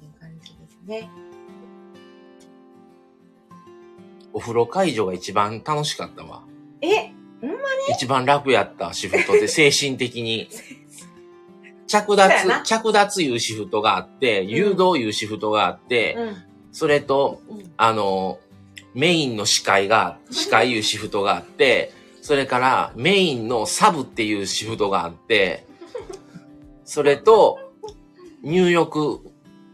[0.00, 1.08] という感じですね。
[4.32, 6.42] お風呂介助が一番楽しかったわ。
[6.82, 7.12] え
[7.88, 10.48] 一番楽やったシフトで精神的に。
[11.86, 16.36] 着脱、着脱いうシフトがあって、誘導いうシフトがあって、うん。
[16.72, 17.72] それと、うん。
[17.76, 18.40] あの、
[18.92, 21.92] メインの司会が、司会いうシフトがあって、
[22.26, 25.64] それからメインのサブっていうシフトがあって、
[26.84, 27.56] それと、
[28.42, 29.20] 入浴、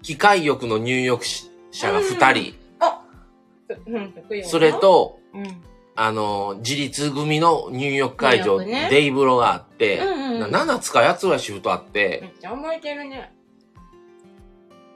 [0.03, 1.25] 機械浴の入浴
[1.71, 2.53] 者が2
[4.29, 5.63] 人、それ、と、うん。
[5.95, 13.33] あの、自立組の入浴会場、ねデイブロがあって、うんうんうんな7つか8つぐらいシフトあって、めっちゃ覚えてるね。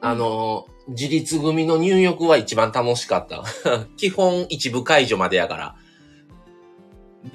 [0.03, 3.45] あの、自立組の入浴は一番楽しかった。
[3.97, 5.77] 基本一部解除までやから。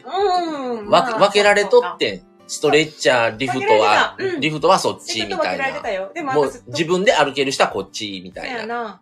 [0.05, 0.89] うん。
[0.89, 2.21] わまあ分けられとってん。
[2.47, 6.23] ストレッチャー、リフトは、うんリフトはそっちみたいな。
[6.23, 8.57] ももう私自分で歩ける人はこっちみたいな。
[8.59, 9.01] やな。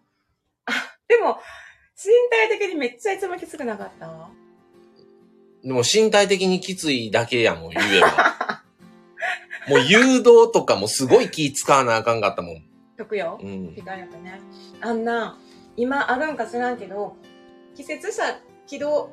[0.65, 0.71] あ、
[1.08, 1.39] でも、
[1.97, 2.12] 身
[2.49, 4.08] 体的にめっちゃいつもきつくなかった？
[5.63, 8.63] でも身体的にきついだけやもん、言えば。
[9.67, 12.63] もう誘導とかもすごい気使わなあかんかったもん。
[12.97, 13.45] 特よう。
[13.45, 13.73] ん。
[13.75, 14.39] ピカやったね。
[14.82, 15.38] あんな、
[15.75, 17.15] 今あるんか知らんけど、
[17.75, 18.23] 季節車
[18.67, 19.10] 軌道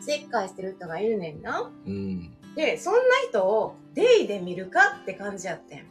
[0.00, 1.70] 切開してる人がいるねんな。
[1.86, 2.34] うん。
[2.54, 5.86] で、そんな人をデイで見るかって感じやってん。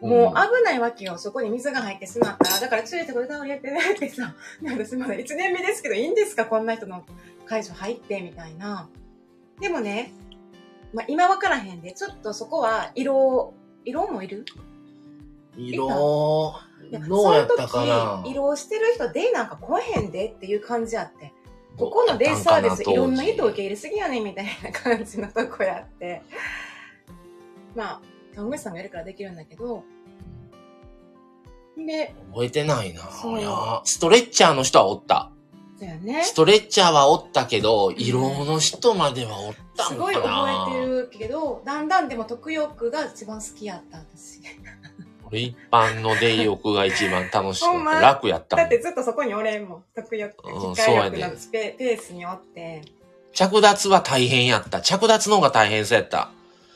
[0.00, 1.18] もう危ないわけよ。
[1.18, 2.60] そこに水が入ってしまったら。
[2.60, 4.34] だから注意してこれタオルやってねってさ。
[4.62, 6.46] で私まだ1年目ですけどいいんですか？
[6.46, 7.04] こんな人の
[7.46, 8.88] 会場入ってみたいな。
[9.60, 10.12] でもね、
[10.94, 13.52] まあ、今わからへんで、ちょっとそこは色、
[13.84, 14.44] 色もいる？
[15.56, 16.54] 色
[16.88, 17.02] いや、っ
[17.56, 21.32] たかな時、色してる人、デイなんか来へんでっていう感じやって。
[21.78, 26.22] ここのデイサービスいろんな人受け入れすぎやねんみたいな感じのとこやって。
[27.74, 28.00] まあ、
[28.34, 29.84] 看護師さんがやるからできるんだけど。
[31.76, 35.30] で、覚えてないなそういやストレッチャーの人はおった。
[35.78, 36.24] そうやね。
[36.24, 44.40] ストレッチャーはおったけど、色の人まではおったんかなすごい覚えてるけど、だんだんでも特欲が一番好きやった、私。
[45.30, 47.92] 俺一般のデイ浴が一番楽しかっほんま？
[47.92, 48.00] た。
[48.00, 49.84] 楽やっただってずっとそこにおれんもん。
[49.94, 52.82] 特欲、うん機械欲そうやでのスペペースにおって。
[53.32, 54.80] 着脱は大変やった。
[54.80, 56.30] 着脱の方が大変そうやった。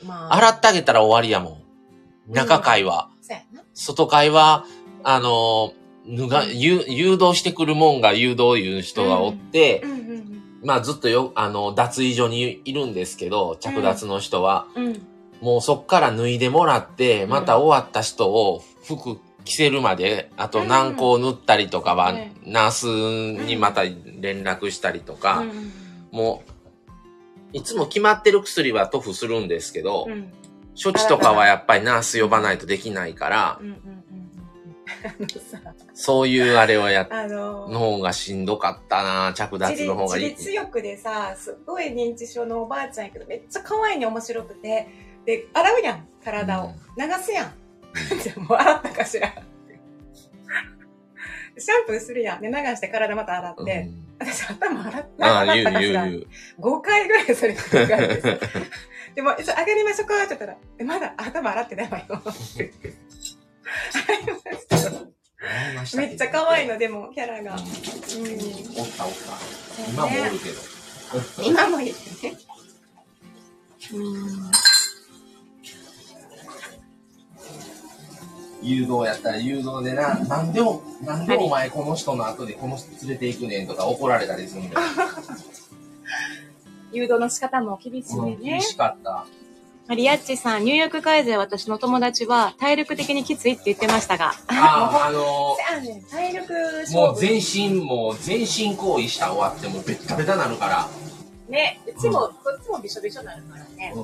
[0.05, 0.35] まあ。
[0.35, 1.61] 洗ってあげたら終わりやも
[2.29, 2.33] ん。
[2.33, 3.09] 中階は。
[3.21, 3.63] そうやな。
[3.73, 4.65] 外階は、
[5.03, 5.73] あの、
[6.05, 10.03] ぬが、誘誘導してくるもんが誘導いう人がおって、うんうん
[10.65, 14.65] まあずっとよ、あの、脱衣所にいるんですけど、着脱の人は。
[14.75, 15.01] うん。
[15.43, 15.45] うん。
[15.45, 22.85] もうそっから脱いでもらって、また終わった人を服着せるまで、あと軟膏塗ったりとかは、うんナース
[23.45, 25.45] にまた連絡したりとか、
[26.11, 26.43] も
[27.53, 30.33] う、いつも決まってる薬は塗布するんですけど、うん。
[30.81, 33.59] 処置とかはやっぱりナース呼ばないとできないから
[35.93, 40.45] そういうあれをやっあのの方がしんどかったな着脱の方がいい自。
[40.45, 44.87] 立欲でさ、すっごい認知症のおばあちゃんやけど、めっちゃ可愛いね、面白くて。
[45.25, 46.73] で、洗うやん、体を。
[46.97, 47.53] 流すやん。
[48.21, 49.33] じゃあもう洗ったかしら。
[51.57, 52.41] シャンプーするやん。
[52.41, 53.87] で、流して体また洗って。
[53.87, 56.05] うん私頭洗っああ、洗かしら。
[56.05, 56.27] 言う言う。
[56.59, 58.39] 5回ぐらいそれ繰り返ですよ。
[59.15, 62.05] でも、ちょ上がりましょうかって言ったら、えまだ頭洗ってないわよ。
[62.05, 62.11] って
[62.57, 62.93] 言って
[64.01, 67.55] 洗いましためっちゃ可愛いの、でも、キャラが。
[67.55, 67.59] うん。
[67.59, 67.65] おっ
[68.91, 69.37] たおった。
[69.89, 70.61] 今もおるけど。
[71.43, 72.32] 今もいいね。
[78.63, 84.81] 誘導やったら誘導でな、なんでお、なんでお前この人の後でこの人連れて行くねんとか怒られたりするんだよ。
[86.93, 88.61] 誘導の仕方も厳しいうんね厳。
[88.61, 89.25] しかった。
[89.87, 94.27] マリアッチさん、入浴改善私の友達は体力的にきついって言ってましたが。
[94.47, 96.53] ああ、 あのせやねん体力。
[96.93, 100.87] もう全身、もう全身行為した終わってもうベッタベタなるから。
[101.49, 103.93] ね、うちも、こっちもびしょびしょになるからね。
[103.93, 104.03] うん。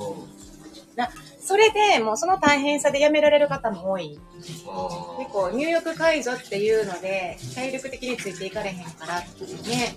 [1.50, 4.20] それで、もうその大変さでやめられる方も多い。
[4.38, 4.88] 結あ
[5.32, 9.96] 構入浴解除っていうので、体力的についていかれへんからってね。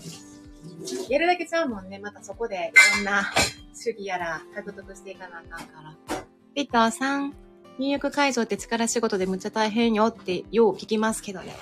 [1.11, 1.99] やるだけちゃうもんね。
[1.99, 3.31] またそこでいろんな
[3.75, 5.95] 主義やら獲得していかなあかんから。
[6.55, 7.35] ピッターさん、
[7.79, 11.55] 入浴解除って力仕事でむっちゃ大変よってよう聞きますけどね。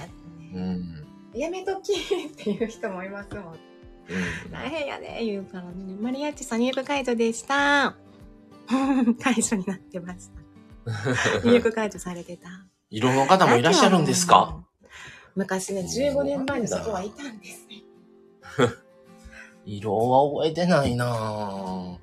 [0.55, 1.05] ーうん。
[1.35, 3.44] やめときっていう人もいますもん。
[3.55, 5.96] うん大変やで、言うからね。
[6.00, 7.96] マリアッチさん入浴解除でした。
[9.22, 11.40] 解除になってました。
[11.44, 12.48] 入浴解除されてた。
[12.90, 14.64] 色の方もいらっしゃるんですか？
[15.37, 17.85] 昔ね、15年前にそこはいたんですね。
[19.64, 21.96] 色は覚えてないなぁ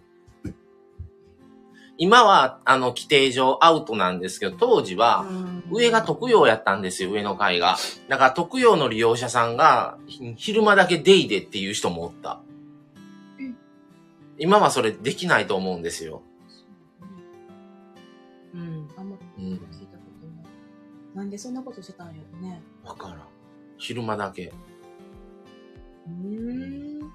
[2.00, 5.26] 今は、あの、規定上アウトなんですけど、当時は、
[5.72, 7.76] 上が特養やったんですよ、上の階が。
[8.08, 12.40] だから特養の利用者さんが、ひ昼間だけデイでっていう人もおった
[13.40, 13.58] うん。
[14.38, 16.22] 今はそれできないと思うんですよ。
[19.38, 20.46] 聞いたことない。
[21.16, 22.62] なんでそんなことしてたんやろね。
[22.84, 23.28] わからん。
[23.78, 24.52] 昼間だけ。
[26.08, 27.12] うーん。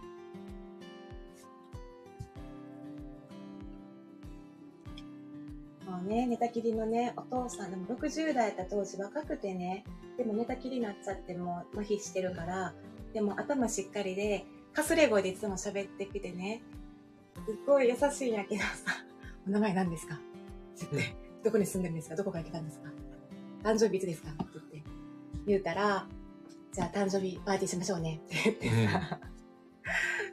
[5.87, 9.85] まあね、寝たきりのね、お父さん、でも60代やった当時若くてね、
[10.17, 12.73] でも寝たきりになっちゃってもう麻痺してるから、
[13.13, 16.63] でも頭しっかりで、かすれ声でいつも喋ってきてね、
[17.47, 18.69] すっごい優しいんやけどさ、
[19.47, 20.15] お名前何ですか？
[20.15, 22.17] って言って、どこに住んでるんですか？
[22.17, 22.89] どこから来たんですか？
[23.65, 24.31] 誕生日いつですか？
[24.31, 24.83] って言って、
[25.47, 26.07] 言うたら、
[26.73, 29.19] じゃあ誕生日パーティーしましょうねって言ってさ、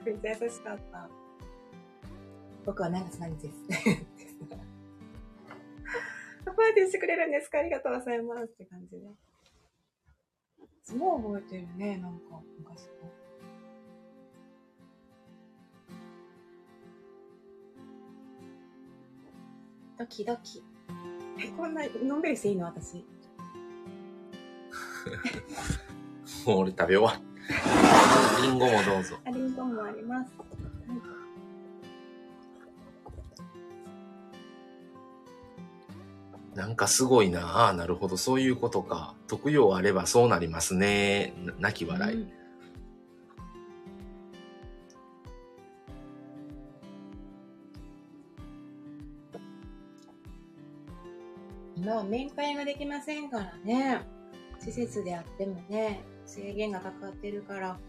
[0.05, 1.09] めっちゃ優しかった。
[2.65, 3.55] 僕は何月何日です？
[6.45, 7.59] パーティーしてくれるんですか？
[7.59, 9.07] ありがとうございますって感じで。
[10.83, 12.89] すごい覚えてるね、なんか昔の。
[19.97, 20.63] ドキドキ。
[21.41, 22.65] え、こんな、のんびりしていいの？
[22.65, 22.95] 私。
[26.45, 28.41] もう俺食べ終わった。
[28.41, 29.17] リンゴもどうぞ。
[29.25, 30.31] あ、リンゴもあります。
[36.55, 37.41] なんかすごいな。
[37.65, 38.17] ああ、なるほど。
[38.17, 39.15] そういうことか。
[39.27, 41.33] 特養あればそうなりますね。
[41.45, 42.17] な泣き笑い。
[42.21, 42.38] うん
[51.89, 54.05] 今は面会ができませんからね。
[54.59, 57.79] 施設であってもね、制限がかかってるから、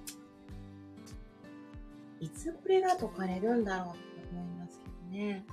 [2.19, 4.01] いつこれが解かれるんだろうと
[4.33, 5.45] 思いますけどね。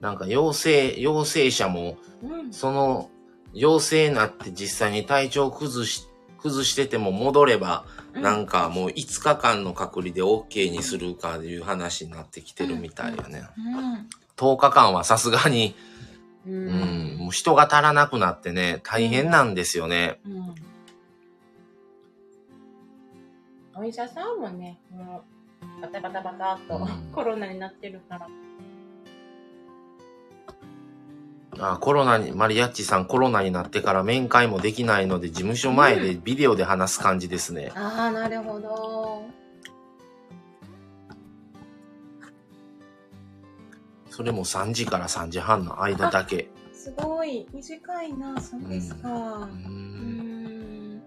[0.00, 2.52] なんか陽性、陽性者も、うん。
[2.52, 3.08] その
[3.54, 6.09] 陽性になって実際に体調崩し、
[6.42, 7.84] 崩してても戻れば、
[8.14, 13.42] なんかもう5日間の隔離で OK にするかいう話になってきてるみたいよね。
[14.36, 15.74] 10日間はさすがに、
[16.46, 17.16] うん。
[17.18, 20.20] もう人が足らなくなってね、大変なんですよね。
[20.24, 20.54] うん。
[23.82, 25.24] お医者さんもね、も
[25.78, 28.26] う、バタバタバタっと、うんコロナになってるから。
[31.62, 37.70] あコロナに、マリアッチさんコロナになってから面会もできないので、事務所前でビデオで話す感じですね。
[37.74, 39.24] ああ、なるほど。
[44.08, 46.48] それも3時から3時半の間だけ。
[46.72, 49.10] すごい、短いな、そうですか。
[49.10, 51.02] うんん。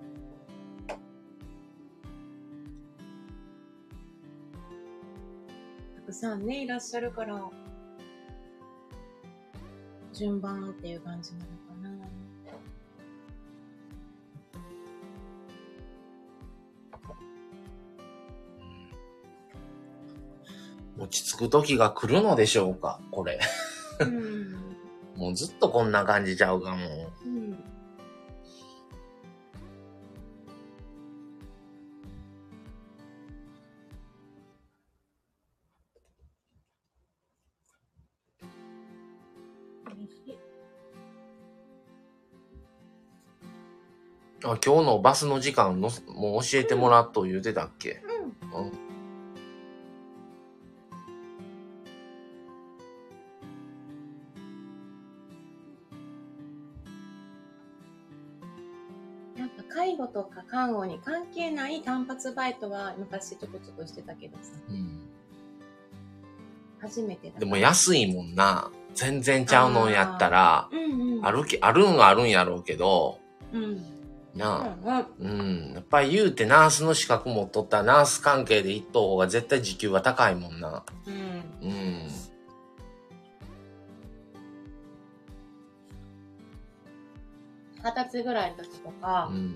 [5.95, 7.49] たくさんね、いらっしゃるから、
[10.13, 11.49] 順番っていう感じなのか
[11.81, 12.23] な。
[20.99, 23.39] 落ち着く時が来るのでしょうかこれ。
[23.99, 24.53] うん。
[25.17, 27.29] もうずっとこんな感じちゃうかもう。
[27.29, 27.32] うん。
[44.45, 48.03] あ今日のバスの時間のもう教えてもらっと言うてたっけ、
[48.53, 48.63] うん。
[48.63, 48.71] うん、
[59.39, 64.99] なんか介護とか看護に関係ない単発バイトは昔ちょこちょこしてたけどさ、うん。
[66.81, 67.39] 初めてだ。
[67.39, 68.69] でも安いもんな。
[68.93, 71.25] 全然ちゃうのやったら、うんうん。
[71.25, 73.19] あるけ、あるんはあるんやろうけど、
[73.53, 74.02] うん。
[74.35, 75.71] なあ、うんうん。
[75.75, 80.83] やっぱり言うてナースの資格持っとったらナース関係で行った方が絶対時給は高いもんな。
[81.05, 81.69] うん。
[81.69, 82.07] うん。
[87.83, 89.55] 二十歳ぐらいの時とかう、ん。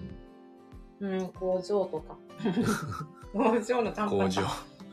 [1.00, 2.18] うん、工場とか。
[3.34, 4.18] 工場の単発。
[4.22, 4.42] 工場。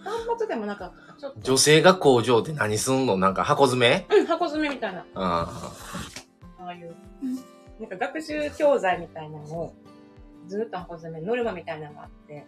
[0.04, 1.18] 単発でもなかったか。
[1.18, 1.40] ちょっと。
[1.40, 3.16] 女性が工場で何すんの？
[3.16, 4.16] なんか箱詰め？
[4.16, 5.04] うん、箱詰めみたいな。
[5.14, 5.72] あ
[6.58, 6.94] ああいう。
[7.80, 9.74] なんか学習教材みたいなのを、
[10.46, 12.46] ずっと箱詰め、ノルマみたいなのがあって、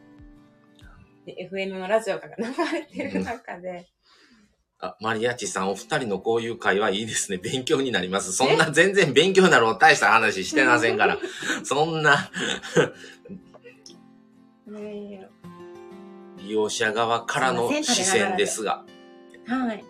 [1.26, 3.86] で、FM のラジオが流れてる中で、
[4.78, 4.88] あ。
[4.88, 7.38] あ、マリアッチさん、お二人のこういう会話いいですね。
[7.38, 8.32] 勉強になります。
[8.32, 11.18] そんな全然勉強になる大した話してませんから。
[11.64, 12.30] そんな、
[14.66, 15.28] ね
[16.38, 18.84] 利用者側からの視線ですが。
[19.48, 19.84] えはい。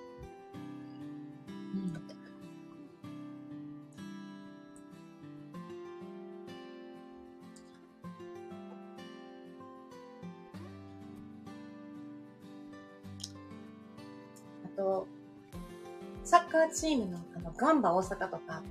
[16.56, 18.62] カーチームのあのガンバ大阪とか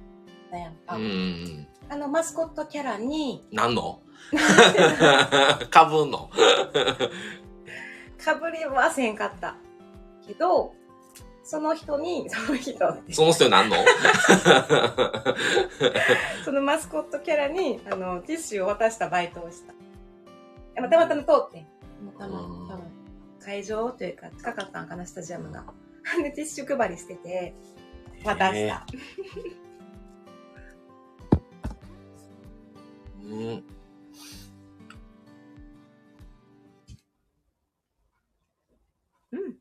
[0.52, 0.96] だやんか。
[0.96, 1.68] うん。
[1.88, 4.02] あのマスコットキャラに、なんの？
[5.70, 6.32] かぶんの？
[8.24, 9.58] かぶりはせんかった。
[10.26, 10.74] けど、
[11.44, 12.80] その人に、その人
[13.12, 13.76] その人になんの？
[16.44, 19.74] そのマスコットキャラに、あの、ティッシュを渡したバイトをした。
[20.76, 21.66] たまたま通ってん。
[22.18, 22.82] たまたま、
[23.40, 25.66] 会場というか、近かったんかな、スタジアムが。
[26.24, 27.54] で、ティッシュ配りしてて、
[28.24, 28.86] 渡した。
[33.24, 33.64] うん。
[39.32, 39.58] うん。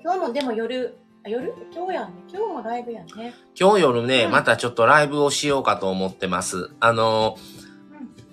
[0.00, 1.52] 今日もでも夜、あ夜？
[1.74, 2.22] 今日やんね。
[2.32, 3.34] 今日もライブやんね。
[3.58, 6.70] 今日夜ね、うんまたちょっとライブをしようかと思ってます。
[6.80, 7.36] あの、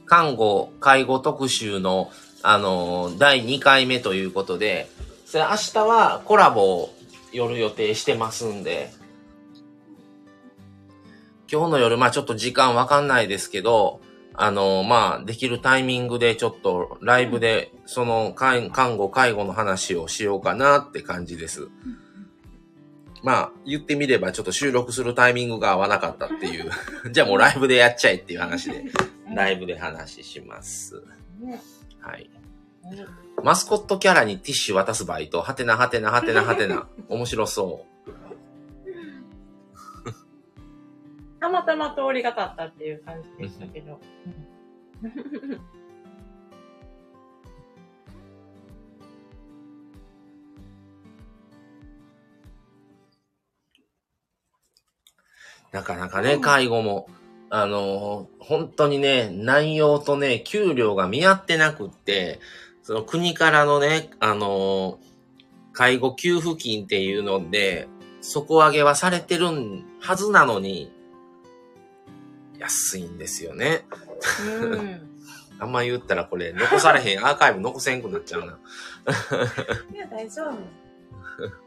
[0.06, 2.12] 看護、介護特集の、
[2.44, 4.90] あの、第2回目ということで、
[5.26, 6.96] それ明日はコラボを
[7.32, 8.94] 夜予定してますんで、
[11.52, 14.02] 今日の夜、まあちょっと時間わかんないですけど、
[14.34, 21.70] あの、まあできるタイミングでちょっとライブで、その看看護、介護の話をしようかなって感じです。
[23.24, 26.70] まあ、言ってみればちょっと収録するタイミングが合わなかったっていう。
[27.12, 28.84] じゃあもうライブでやっちゃえっていう話で、
[29.36, 31.04] ライブで話します。
[31.40, 31.62] ね。
[32.00, 32.30] はい。
[32.84, 33.06] ね
[33.44, 36.88] マスコットキャラにティッシュ渡すバイト、はてなはてなはてなはてな。
[37.10, 37.86] 面白そ
[41.40, 44.00] たまたま通りがかったっていう感じでしたけど。
[45.04, 45.08] う。
[55.74, 57.10] なかなかね、うん介護も、
[57.50, 62.40] あの、本当にね、内容とね、給料が見合ってなくって、
[62.84, 65.00] その国からのね、あの、
[65.74, 67.88] 介護給付金っていうので、
[68.22, 69.48] 底上げはされてる
[70.00, 70.92] はずなのに、
[72.60, 73.86] 安いんですよね。
[74.62, 75.12] うん。
[75.58, 78.60] あんま言ったらこれ残されへん、アーカイブ残せんくなっちゃうな。
[79.94, 80.58] いや、大丈夫。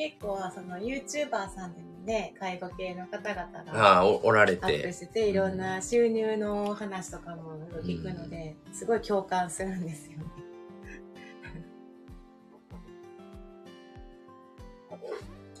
[0.00, 3.36] 結構、その YouTuber さんでもね、介護系の方々
[3.70, 4.92] がああ、おおられアップて。
[4.94, 10.24] してて、いろんな収入の話とかも聞くので、すごい共感するんですよね。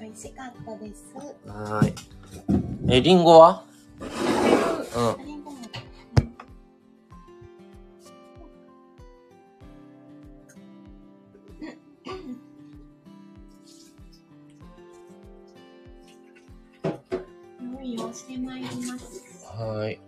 [0.00, 1.14] 美味しかったです。
[1.46, 1.94] はーい。
[2.88, 3.66] え、リンゴは？
[4.00, 4.04] う
[5.36, 5.39] ん。
[18.10, 19.46] をしてまいります。
[19.46, 19.98] はーい。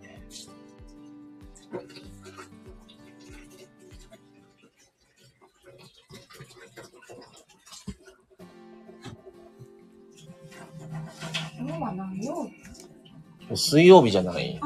[11.59, 12.45] 今日は何曜
[13.49, 13.55] 日？
[13.55, 14.59] 水曜日じゃない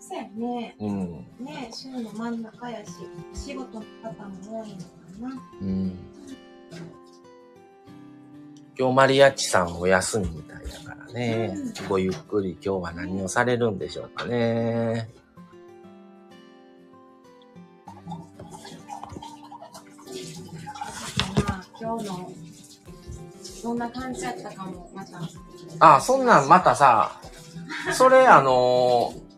[0.00, 0.76] そうやね。
[0.80, 1.26] うん。
[1.40, 2.90] ね週の真ん中やし、
[3.32, 5.42] 仕事の方も多いのかな。
[5.60, 5.98] うん。
[8.78, 10.42] 今日マリアッチさんお休みみ
[11.12, 11.54] ね。
[11.88, 15.08] ごゆっくり今日は何をされるんでしょうかね。
[21.46, 22.32] まあ、今日の、
[23.62, 25.20] どんな感じやったかも、また。
[25.96, 27.20] あ、そんなんまたさ、
[27.92, 29.30] それあのー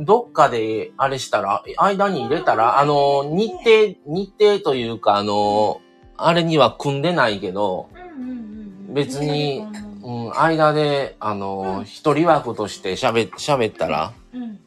[0.00, 7.88] どっかであれしたら、間に入れたら、あのー日程、日程というか、あのーあれには組んでないけど。
[8.92, 9.66] 別に
[10.40, 14.42] 間で、あのー一人枠として喋、喋ったら、うん。
[14.42, 14.58] うん。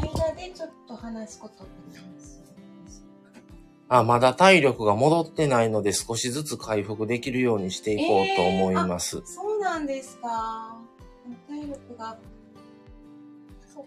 [0.00, 2.42] 間でちょっと話すことってなんです
[3.88, 9.22] あ、まだ体力が戻ってないので少しずつ回復できるようにしていこうと思います。
[9.24, 10.76] そうなんですか。
[11.48, 12.16] 体力が。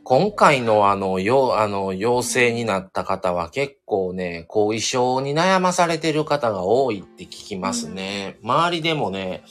[0.03, 8.37] 今回のあの、よ、あの、陽性になった方は結構ね、後遺症に悩まされてる方が多いって聞きますね。
[8.41, 9.43] 周りでもね、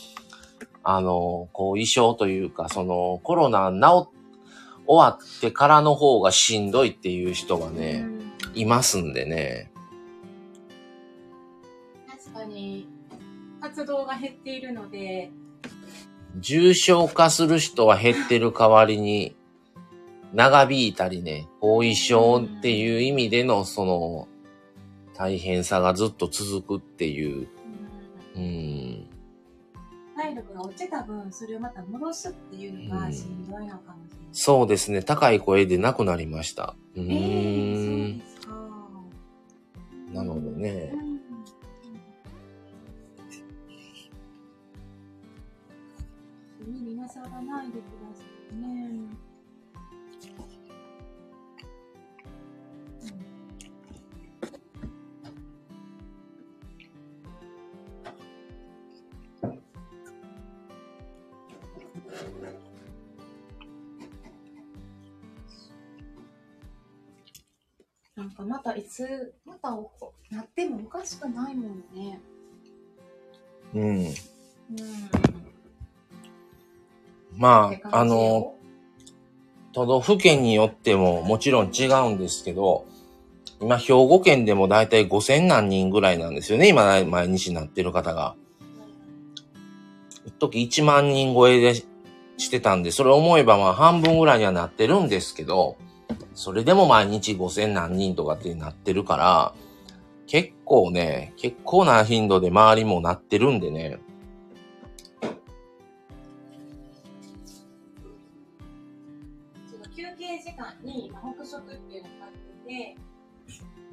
[0.91, 4.19] あの、後遺症というか、その、コロナ治っ、
[4.87, 9.71] 終わってからの方がしんどいっていう人がうね、んいますんでね。
[12.09, 12.89] 確かに、
[13.61, 15.31] 活動が減っているので、
[16.39, 19.37] 重症化する人は減ってる代わりに、
[20.33, 24.27] 長引いたりね、後遺症っていう意味でのその、
[25.15, 27.47] 大変さがずっと続くっていう。
[28.37, 29.08] うんうん。
[30.19, 34.29] 体力が落ちた分、それをまた戻すっていうのがしんどいのかもしれない。
[34.33, 35.03] そうですね。
[35.05, 36.75] 高い声で亡くなりました。
[36.97, 38.19] うえー。
[38.19, 38.53] そうですか。
[40.13, 40.91] なのでね。
[40.93, 40.97] う。
[40.97, 41.21] ん。
[46.67, 49.28] 無理なさらないでくださいね。
[68.29, 69.91] なんかまたいつ、またお
[70.31, 72.21] なってもおかしくないもんね。
[73.75, 73.83] うん。
[73.83, 74.15] うん。
[77.37, 78.55] まあ、あの、よ
[79.73, 82.85] 都道府県によってももちろん違うんですけど、
[83.61, 86.69] 今、兵庫県でもだいたい5000何人ぐらいなんですよね。
[86.69, 88.35] 今、毎日なってる方が。
[90.27, 91.75] 一時1万人超えで
[92.37, 95.79] してたんで、それ思えばまあ半分ぐらいにはなってるんですけど、
[96.39, 99.55] それでも毎日5000何人とかってなってるから、
[100.29, 103.99] 結構ね、結構な頻度で周りもなってるんでね。
[109.97, 112.97] 休憩時間に黙食っていうのがあってて、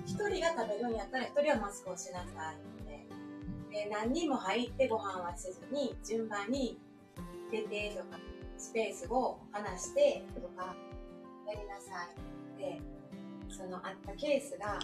[0.06, 3.86] 一人が食べるんやったら一人はマスクをしなさいって。
[3.86, 6.78] で、何人も入ってご飯はせずに、順番に
[7.52, 8.20] 出てとか、
[8.56, 10.76] スペースを離してとか、
[11.48, 12.08] やりなさ
[12.58, 12.60] い。
[12.60, 12.82] で、
[13.50, 14.80] そのあったケースが、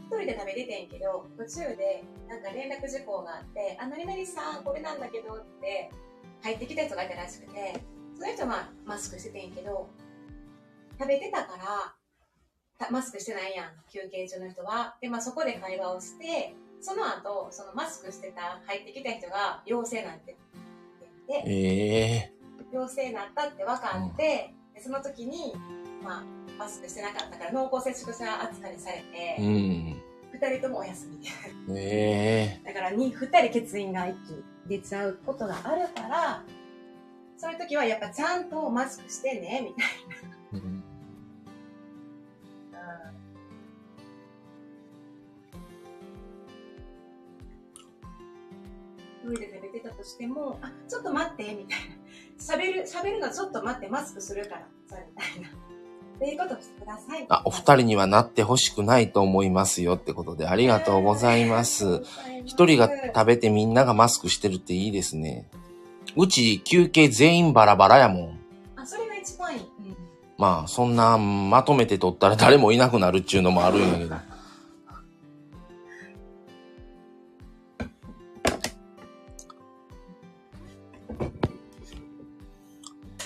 [0.00, 5.90] 一人で食べててんけど、途中でなんか連絡事項があって、あ、何々さん、これなんだけどって
[6.42, 7.80] 入ってきた人がいたらしくて、
[8.14, 9.88] その人はマスクしててんけど、
[10.98, 11.56] 食べてたか
[12.78, 14.96] ら、マスクしてないやん、休憩中の人は。
[15.00, 20.36] で、まあそこで会話をして、その後、そのマスクしてた、入ってきた人が陽性なんて
[21.28, 22.32] 言って、ええ
[22.72, 25.54] 陽性になったって分かって、でその時に、
[26.02, 26.24] まあ、
[26.58, 30.02] マスクしてなかったから濃厚接触者扱いにされて、うん。
[30.32, 31.76] 二人ともお休み。
[31.78, 36.44] ええだからに、二人欠員が一気出ちゃうことがあるから、
[37.36, 40.84] そういう時はやっぱちゃんとマスクしてね、みたいうん
[42.72, 43.12] な。
[49.24, 52.01] トイレで食べてたとしても、あ、ちょっと待って、みたいな。
[52.42, 55.48] 喋る、喋るのちょっと待って、マスクするから、それみたいな。
[56.16, 57.26] っていうことをしてください。
[57.28, 62.02] あ、お二人にはなってほしくないと思いますよってことでありがとうございます。
[62.44, 65.48] 一人が食べてみんながマスクしてるっていいですね。
[66.16, 68.38] うち休憩全員バラバラやもん。
[68.76, 69.60] あ、それが一番いい。
[69.60, 69.96] うん。
[70.38, 74.14] まあ、そんなまとめて取ったら誰もいなくなるっちゅうのもあるんやけど。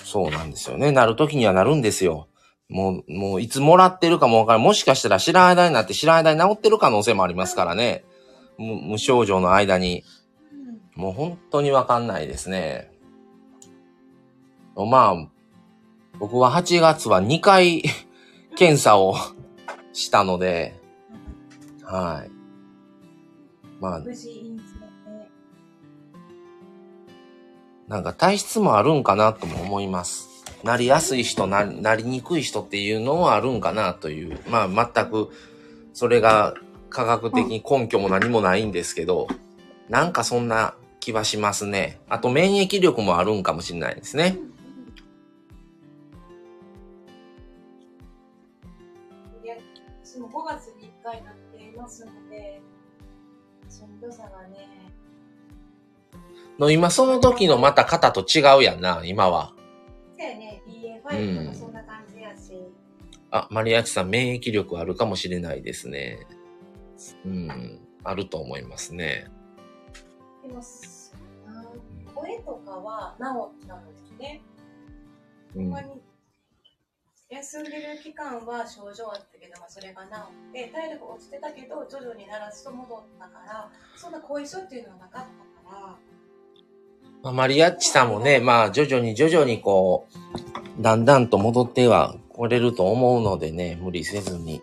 [0.07, 0.93] そうなんですよね。
[0.93, 2.29] なるときにはなるんですよ。
[2.69, 4.61] もう、もういつもらってるかもわからん。
[4.61, 8.05] もしかしたら知らん間になって知らん間に治ってる可能性もありますからね。
[8.57, 10.05] 無症状の間に。
[10.95, 12.89] もう本当にわかんないですね。
[14.75, 15.27] まあ、
[16.19, 17.83] 僕は8月は2回
[18.55, 19.15] 検査を
[19.91, 20.79] したので、
[21.83, 22.31] はい。
[23.81, 24.01] まあ、
[27.87, 30.27] なんか体質もあるんかなとも思います。
[30.63, 34.39] なりやすい人な、なりにくい人っていうのはあるんかなという。
[34.49, 35.29] まあ全く、
[35.93, 36.55] それが
[36.89, 39.27] 科学的に根拠も何もないんですけど、
[39.87, 42.01] なんかそんな気はしますね。
[42.09, 44.37] あと免疫力もあるんかもしれないですね。
[49.43, 52.61] いや、5月に1回なっていますので、
[53.69, 54.67] しんどさがね、
[56.59, 59.53] の今その時のまた型と違うやんな、今は。
[60.17, 62.53] そうやね、BA5 とかそんな感じやし、
[63.31, 66.25] あ、マリアッチさん免疫力あるかもしれないですね。
[67.25, 69.27] うん、あると思いますね。
[70.41, 70.61] でも、
[72.15, 74.41] 声とかは治ったんですね。
[75.55, 75.73] うん
[77.29, 80.09] 休んでる期間は症状あったけども、それが治
[80.49, 85.23] って、体力落ちてたけど、徐々に鳴らすと戻ったから、そんな後遺症っていうのはなかっ
[85.65, 85.97] たから、
[87.27, 90.07] まあ、マリアッチさんもね、まあ徐々に徐々にこ
[90.79, 94.61] う、だんだんと戻っては来れると思うのでね、無理せずに。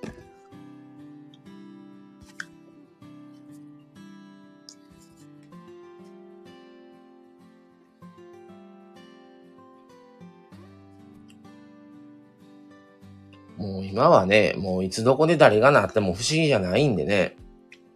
[13.59, 17.37] もう今はね、もういつどこで誰がなっても不思議じゃないんでね。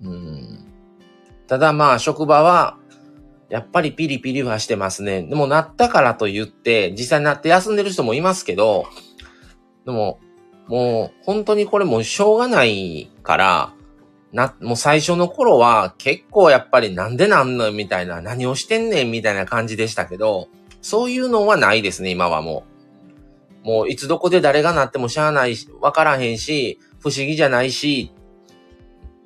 [0.02, 0.66] うん。
[1.46, 2.76] ただまあ職場は、
[3.51, 5.22] やっぱりピリピリはしてますね。
[5.22, 8.86] でもなったからと言って、実際なって休んでる人もいますけど、
[9.86, 10.20] でも、
[10.66, 13.72] もう本当にこれもうしょうがないから、
[14.32, 20.49] な、もう最初の頃は結構やっぱりなんでなんのみたいな、何をしてんねんみたいな感じでしたけど、
[20.82, 22.64] そういうのはないですね、今はも
[23.64, 23.66] う。
[23.66, 28.12] もういつどこで誰がなってもしゃあないし、わからへんし、不思議じゃないし、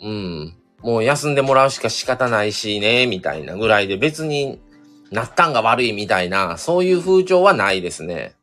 [0.00, 0.56] うん。
[0.82, 4.60] もう休んでもらうしか仕方ないしね、みたいなぐらいで別に
[5.10, 8.34] なったんが悪いみたいな、そういう風潮はないですね。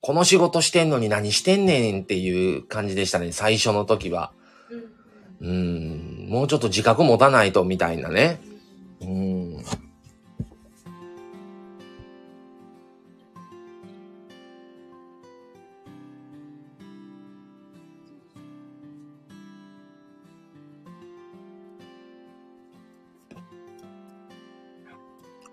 [0.00, 4.32] この仕事してんのに何してんねんっていう感じでしたね、最初の時は。
[4.38, 4.92] うん
[5.42, 8.40] うん、もうちょっと自覚持たないとみたいなね。
[9.00, 9.41] うん。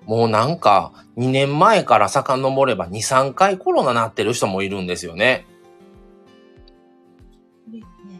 [0.09, 5.45] もうなんか、2年前から遡れば2、3回コロナなってる人もいるんですよね。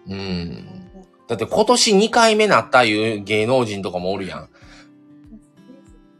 [0.07, 0.67] うん。
[1.27, 4.49] だって今年2回目なったいう芸能人とかもおるやん。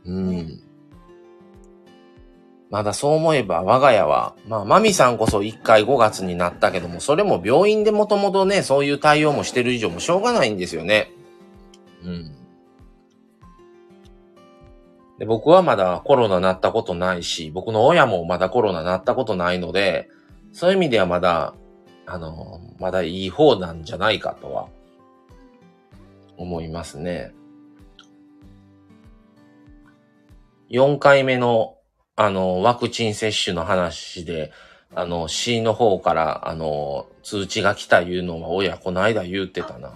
[0.05, 0.59] うん。
[2.71, 11.11] まだそう思えば我が家は、まあ、マミさんこそ1回5月になったけども、それも病院でもともとね、そういう対応もしてる以上もしょうがないんですよね。
[12.03, 12.38] うん。
[15.19, 20.09] で僕はまだコロナなったことないし、僕の親もまだコロナなったことないので、
[20.53, 21.53] そういう意味ではまだ、
[22.05, 24.69] あの、まだいい方なんじゃないかとは、
[26.37, 27.33] 思いますね。
[30.71, 31.75] 4回目の、
[32.15, 34.53] あの、ワクチン接種の話で、
[34.95, 39.91] あの、市の方から、あの、通知が来たいうのは、親、この間言ってたな。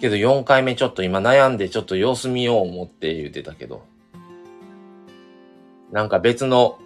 [0.00, 3.91] けど4回目ちょっと今悩んでちょっと様子見よう思って言ってたけど。
[5.92, 6.78] なんか別の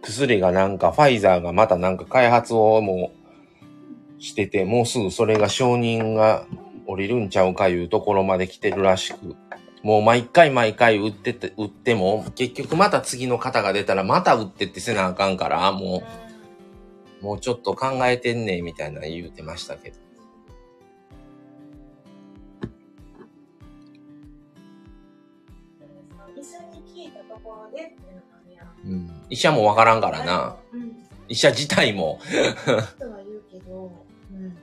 [0.00, 3.12] 薬がなんかファイザーがまたなんか開発をも
[4.18, 6.46] うしてて、もうすぐそれが承認が
[6.86, 9.36] 降りるんちゃうかいうところまで来てるらしく。
[9.82, 16.02] もう毎回毎回売ってて、売っても、結局また次の方が出たらまた売ってってせなあかんから、も
[17.22, 19.96] う、もうちょっと考えてんねみたいな言うてましたけど。
[28.90, 29.10] うん。
[29.30, 30.56] 医者もわからんからな。
[30.72, 30.96] うん。
[31.28, 32.18] 医者自体も。
[32.24, 33.92] 人は言うけど、
[34.32, 34.56] うん。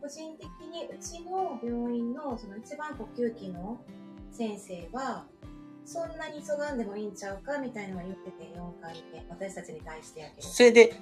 [0.00, 3.78] 個人的にうちの病院のその一番呼吸器の
[4.30, 5.26] 先生は、
[5.84, 9.22] そんなに急がんでもいいんちゃうかみたいなのは言ってて、4回目。
[9.28, 10.48] 私たちに対してやけど。
[10.48, 10.96] それで、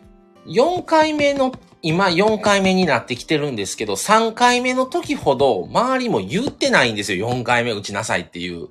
[0.46, 1.52] 4回目の、
[1.82, 7.28] 今4回目になってきてるんですけど、3回目の時ほど周りも言ってないんですよ。
[7.28, 8.68] 4回目打ちなさいっていう。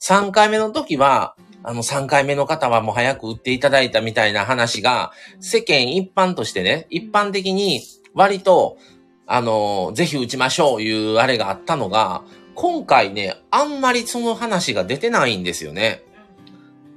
[0.00, 7.82] 3回目の時は、あの3回目の方はもう早く打っていただいたみたいな話が、世間一般としてね、一般的に
[8.14, 8.78] 割と、
[9.26, 12.22] あの、ぜひ打ちましょういうあれがあったのが、
[12.54, 16.02] 今回ね、あんまりその話が出てないんですよね。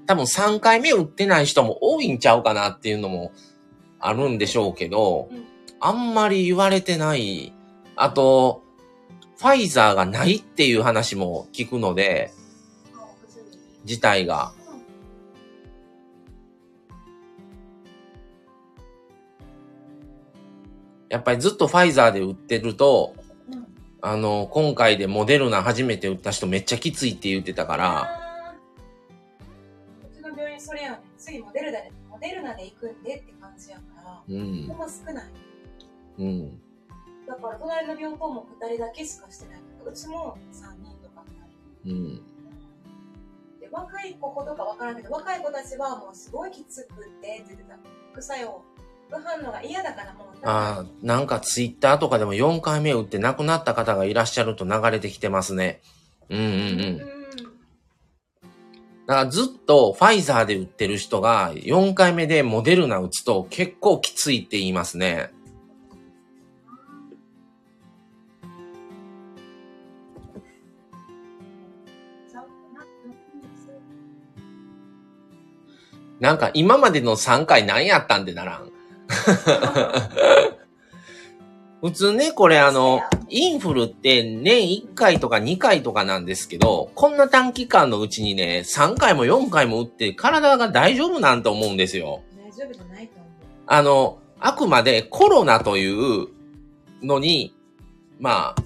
[0.07, 3.32] 多分3回目打ってない人も多いんちゃうかなっていうのも
[3.99, 5.30] あるんでしょうけど、
[5.80, 7.53] あんまり言われてない。
[7.95, 8.64] あと、
[9.38, 12.32] ファイザーがないっていう話も聞くので、
[13.86, 14.53] 自体が。
[21.09, 23.15] やっぱりずっとファイザーで打ってると、
[23.51, 23.67] うん。
[24.01, 28.21] あの、今回でモデルナ初めて打った人めっちゃきついって言ってたから、
[30.09, 30.99] うちの病院それやねん。
[31.17, 34.21] 次モデルナでモデルナで行くんでって感じやから。
[34.27, 34.65] うん。
[34.67, 35.25] ほん、ま少ない。
[36.19, 36.61] うん、
[37.27, 39.61] だから隣の病棟も2人だけしかしてない。
[39.86, 41.23] うちも3人とか。
[41.86, 42.21] 2人うん、で
[43.72, 47.78] 若い子ほどかわからんけど若い子たちはもうすごいきつくってって言ってた
[48.11, 48.61] 副作用
[49.09, 55.82] 副反応が嫌だからもうああ、なんかツイッターとかでも4回目打って亡くなった方がいらっしゃると流れてきてますね。
[56.30, 56.47] うんうんう。
[56.47, 56.57] うん
[56.95, 57.22] ん
[59.07, 65.32] だからずっとファイザーで打ってる人が4回目でモデルナ打つと結構きついって言いますね。
[76.22, 78.72] なんか今までの3回何やったんでならん。
[81.82, 92.22] 普通ね、これあの、インフルって年1回とか2回とかなんですけど、こんな短期間のうちにね、3回も4回も打って体が大丈夫なんて思うんですよ。
[92.38, 93.28] 大丈夫じゃないと思う
[93.65, 96.28] あの、あくまでコロナという
[97.01, 97.55] のに、
[98.19, 98.63] まあ、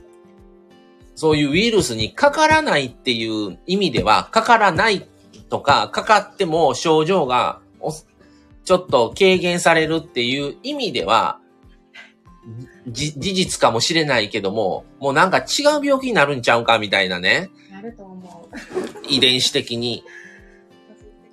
[1.16, 5.08] そういうウイルスにかからないっていう意味では、かからない
[5.56, 11.40] とか、かかっても症状がおちょっと軽減されるっていう意味では、
[12.88, 18.50] じ事実かもしれないけども、もうなんか違う病気になるんちゃうかみたいなね、なると思
[19.08, 20.04] 遺伝子的に。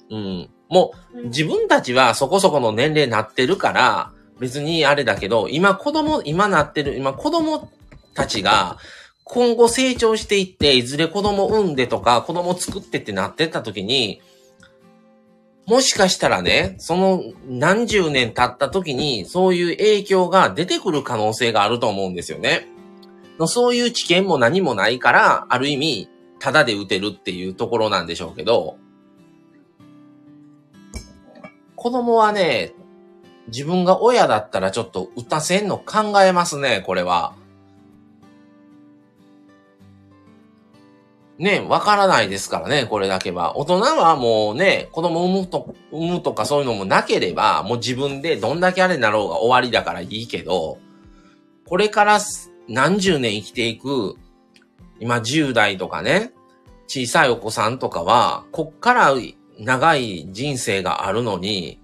[0.09, 0.51] ううん。
[0.69, 7.71] もううん自分たちはそこそこの年齢になってるから、別にあれだけど、今子供、今なってる、今子供
[8.15, 8.79] たちが、
[9.25, 14.21] 今後成長していって、いずれ子供産んでとか、子供作ってってなってった時に、
[15.67, 22.67] もしかしたらね、その何十年経った時に、そういう影響が出てくる可能性があると思うんですよね。
[23.47, 26.09] そういう知見も何もないから、ある意味、
[26.39, 28.77] ただで打てるっていうところなんでしょうけど、
[31.77, 32.75] 子供はね、
[33.49, 37.35] 自分が親だったらちょっと打たせんの考えますね、これは。
[41.43, 43.59] ね、わからないですからね、これだけは。
[43.59, 50.79] 大人はもうね、子供産むと、産むとかそういうのもなければ、もう自分でどんだけあれになろうが終わりだからいいけど、
[51.67, 52.21] これから
[52.69, 54.15] 何十年生きていく、
[55.01, 56.31] 今10代とかね、
[56.87, 59.13] 小さいお子さんとかは、こっから
[59.59, 61.81] 長い人生があるのに、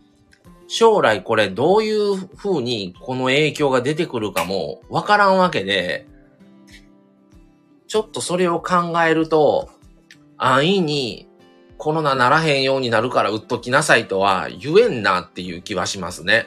[0.69, 6.07] 将来これどういう風にこの影響が出てくるかもわからんわけで、
[7.89, 9.71] ちょっとそれを考えると、
[10.37, 11.27] 安易に
[11.79, 16.47] コロナならへんようになるから売っときなさいとは言えんなっていう気はしますね。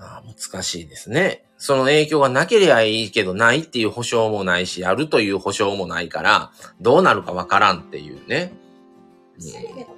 [0.00, 1.44] あ難しいですね。
[1.56, 8.52] その影響がなければいいけど、ないっていう保証もないし、あるという保証もないから、どうなるかわからんっていうね。
[9.38, 9.97] うん、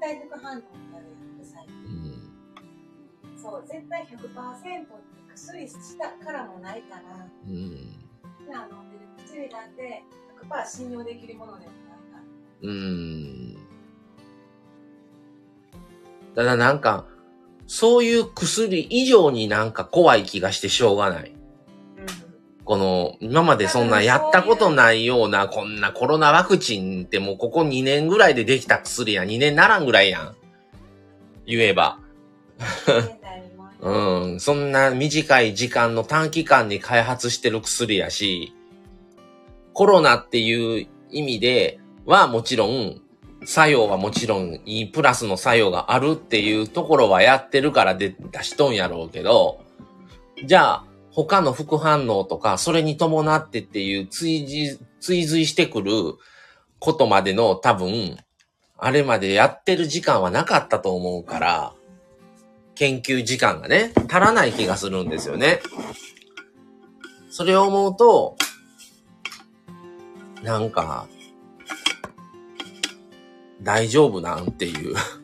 [0.00, 1.74] 対副反応になるやん、最近。
[1.74, 7.94] うん、そう、絶対100%って薬したからもないから、うん。
[8.44, 10.04] 普段飲んでる薬だって
[10.48, 12.22] 100%信用できるものでもないから。
[12.62, 13.56] うん。
[16.34, 17.06] ただなんか、
[17.66, 21.39] そういう薬以上になんか怖い気がしてしょうがない。
[22.70, 30.36] この、今までそんなやったことないような、こんなコロナワクチンってもうここ2年ぐらいでできた薬や、2年ならんぐらいやん。
[31.46, 31.98] 言えば。
[33.80, 38.54] うん、そんな短い時間の短期間に開発してる薬やし、
[39.72, 43.00] コロナっていう意味ではもちろん
[43.46, 49.58] 作用はもちろんいいプラスの作用があるっていうところはやってるから出しとんやろうけど、
[50.44, 55.92] じゃあ他の副反応とかそれに伴ってっていう追随、追随してくる
[56.78, 58.16] ことまでの多分、
[58.78, 61.72] あれまでやってる時間はなかったと思うから、
[62.74, 65.60] 研究時間がね、足らない気がするんですよね。
[67.30, 68.36] それを思うと、
[70.42, 71.06] なんか、
[73.62, 74.94] 大丈夫なんていう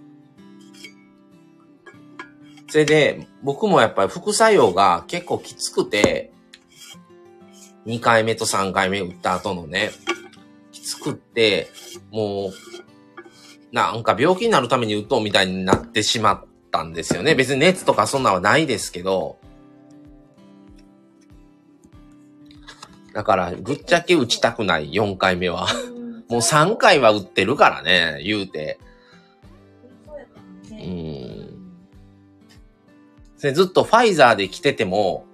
[2.77, 6.31] それで、僕もやっぱり副作用が結構きつくて、
[7.87, 9.93] 2回目と3回目打った後のね、
[10.73, 11.69] きつくって、
[12.11, 17.35] もう、なんか病気になるために打とうみたいになってしまったんですよね。
[17.35, 19.39] 別に熱とかそんなはないですけど、
[23.15, 25.67] だから、ぶっちゃけ打ちたくない、4回目は。
[26.29, 28.79] もう3回は打ってるからね、言うて。
[30.73, 31.16] うん。
[33.37, 35.27] ずっとファイザーで来てても、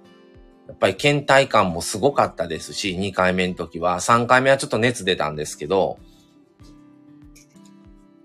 [0.67, 3.99] やっぱり倦怠感もすごかったですし、2回目の時は。
[3.99, 5.99] 3回目はちょっと熱出たんですけど、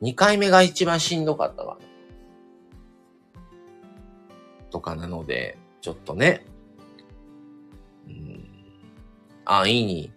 [0.03, 1.79] 2回目が一番しんどかったわ。
[4.71, 6.45] とかなので、ちょっとね、
[8.07, 8.49] うん、
[9.45, 10.13] 安易に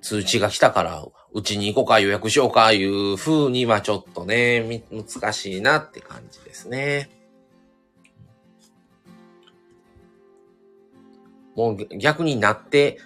[0.00, 7.10] 通知が来たからうちに行こうか予約しようかいう風にはちょっとね、難しいなって感じですね。
[11.58, 12.98] もう逆になって、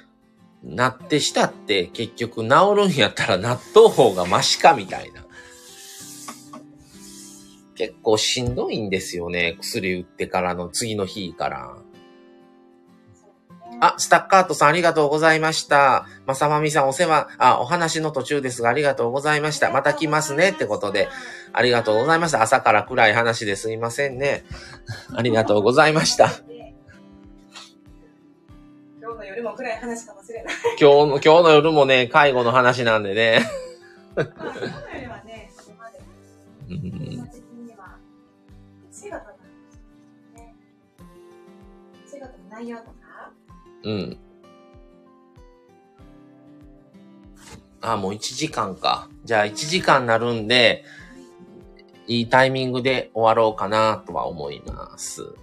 [0.62, 5.24] なってしたって結局治るんやったら納豆方がマシかみたいな。
[7.74, 9.56] 結構しんどいんですよね。
[9.58, 11.76] 薬打ってからの次の日から。
[13.80, 16.06] あ、スタッカートさんありがとうございました。
[16.26, 19.70] まさまみさんお世話、あ、お話の途中ですがありがとうございました。
[19.70, 21.08] また来ますねってことで、
[21.54, 22.42] ありがとうございました。
[22.42, 24.44] 朝から暗い話ですいませんね。
[25.16, 26.51] ありがとうございました。
[29.34, 30.54] 夜も暗い話かもしれない。
[30.54, 33.40] 今日の、今日の夜もね、介護の話なんでね。
[34.14, 34.60] まあ、今日の
[35.00, 35.98] 夜はね、そこまで。
[36.68, 37.30] うん。
[38.90, 39.20] 仕事の、
[40.34, 40.54] ね、
[42.06, 42.92] 仕事の内容とか、
[43.84, 44.18] うん。
[47.80, 49.08] あ、もう1時間か。
[49.24, 50.84] じゃあ1時間になるんで、
[52.06, 55.34] いいタイミングで終わろうかなとは思います。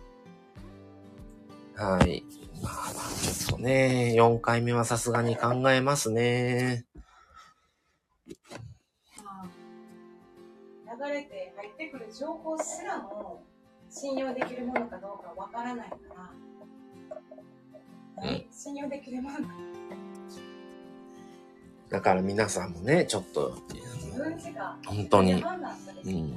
[1.76, 2.24] はい。
[2.62, 2.92] まあ、
[3.22, 6.86] ちょっとね、4回目はさすがに考えますね。
[8.28, 8.36] 流
[11.10, 13.46] れて入ってくる情報すらも
[13.90, 16.32] 信用できるものかどうかわからないから、
[18.52, 19.38] 信用できるもの
[21.90, 23.58] だから皆さんもね、ちょっと、
[24.86, 25.34] 本当に。
[25.34, 25.38] う
[26.10, 26.36] ん。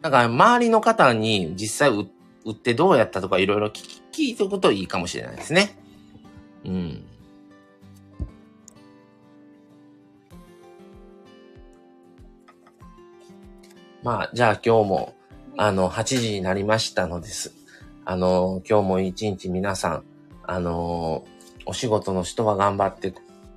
[0.00, 2.08] だから周りの方に実際
[2.48, 5.78] 売ってどうやったとかいろいろ聞いておくといいかもしれないですね。
[6.64, 7.04] うん。
[14.02, 15.14] まあ、じゃあ今日も、
[15.58, 17.52] あの、8時になりましたのです。
[18.06, 20.04] あの、今日も一日皆さん、
[20.44, 21.26] あの、
[21.66, 23.12] お仕事の人は頑張って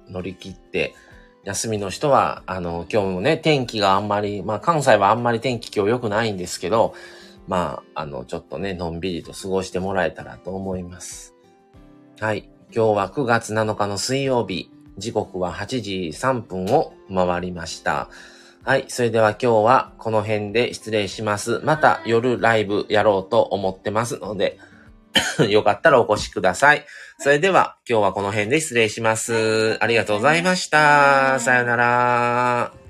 [0.09, 0.93] 乗り切って、
[1.45, 6.93] 休みの人は、あの、今日もね、天気があんまり、まあ関西はあんまり天気今日良くないんですけど、
[7.47, 11.35] まあ、あの、ちょっとね、のんびりと過ごしてもらえたらと思います。
[12.19, 12.49] はい。
[12.73, 18.09] 今日は9月7日の水曜日、時刻は8時3分を回りました。
[18.63, 18.85] はい。
[18.89, 21.59] それでは今日はこの辺で失礼します。
[21.63, 24.59] また夜ライブやろうと思ってますので、
[25.49, 26.85] よかったらお越しください。
[27.17, 29.77] それでは今日はこの辺で失礼します。
[29.81, 31.39] ありがとうございました。
[31.39, 32.80] さよなら。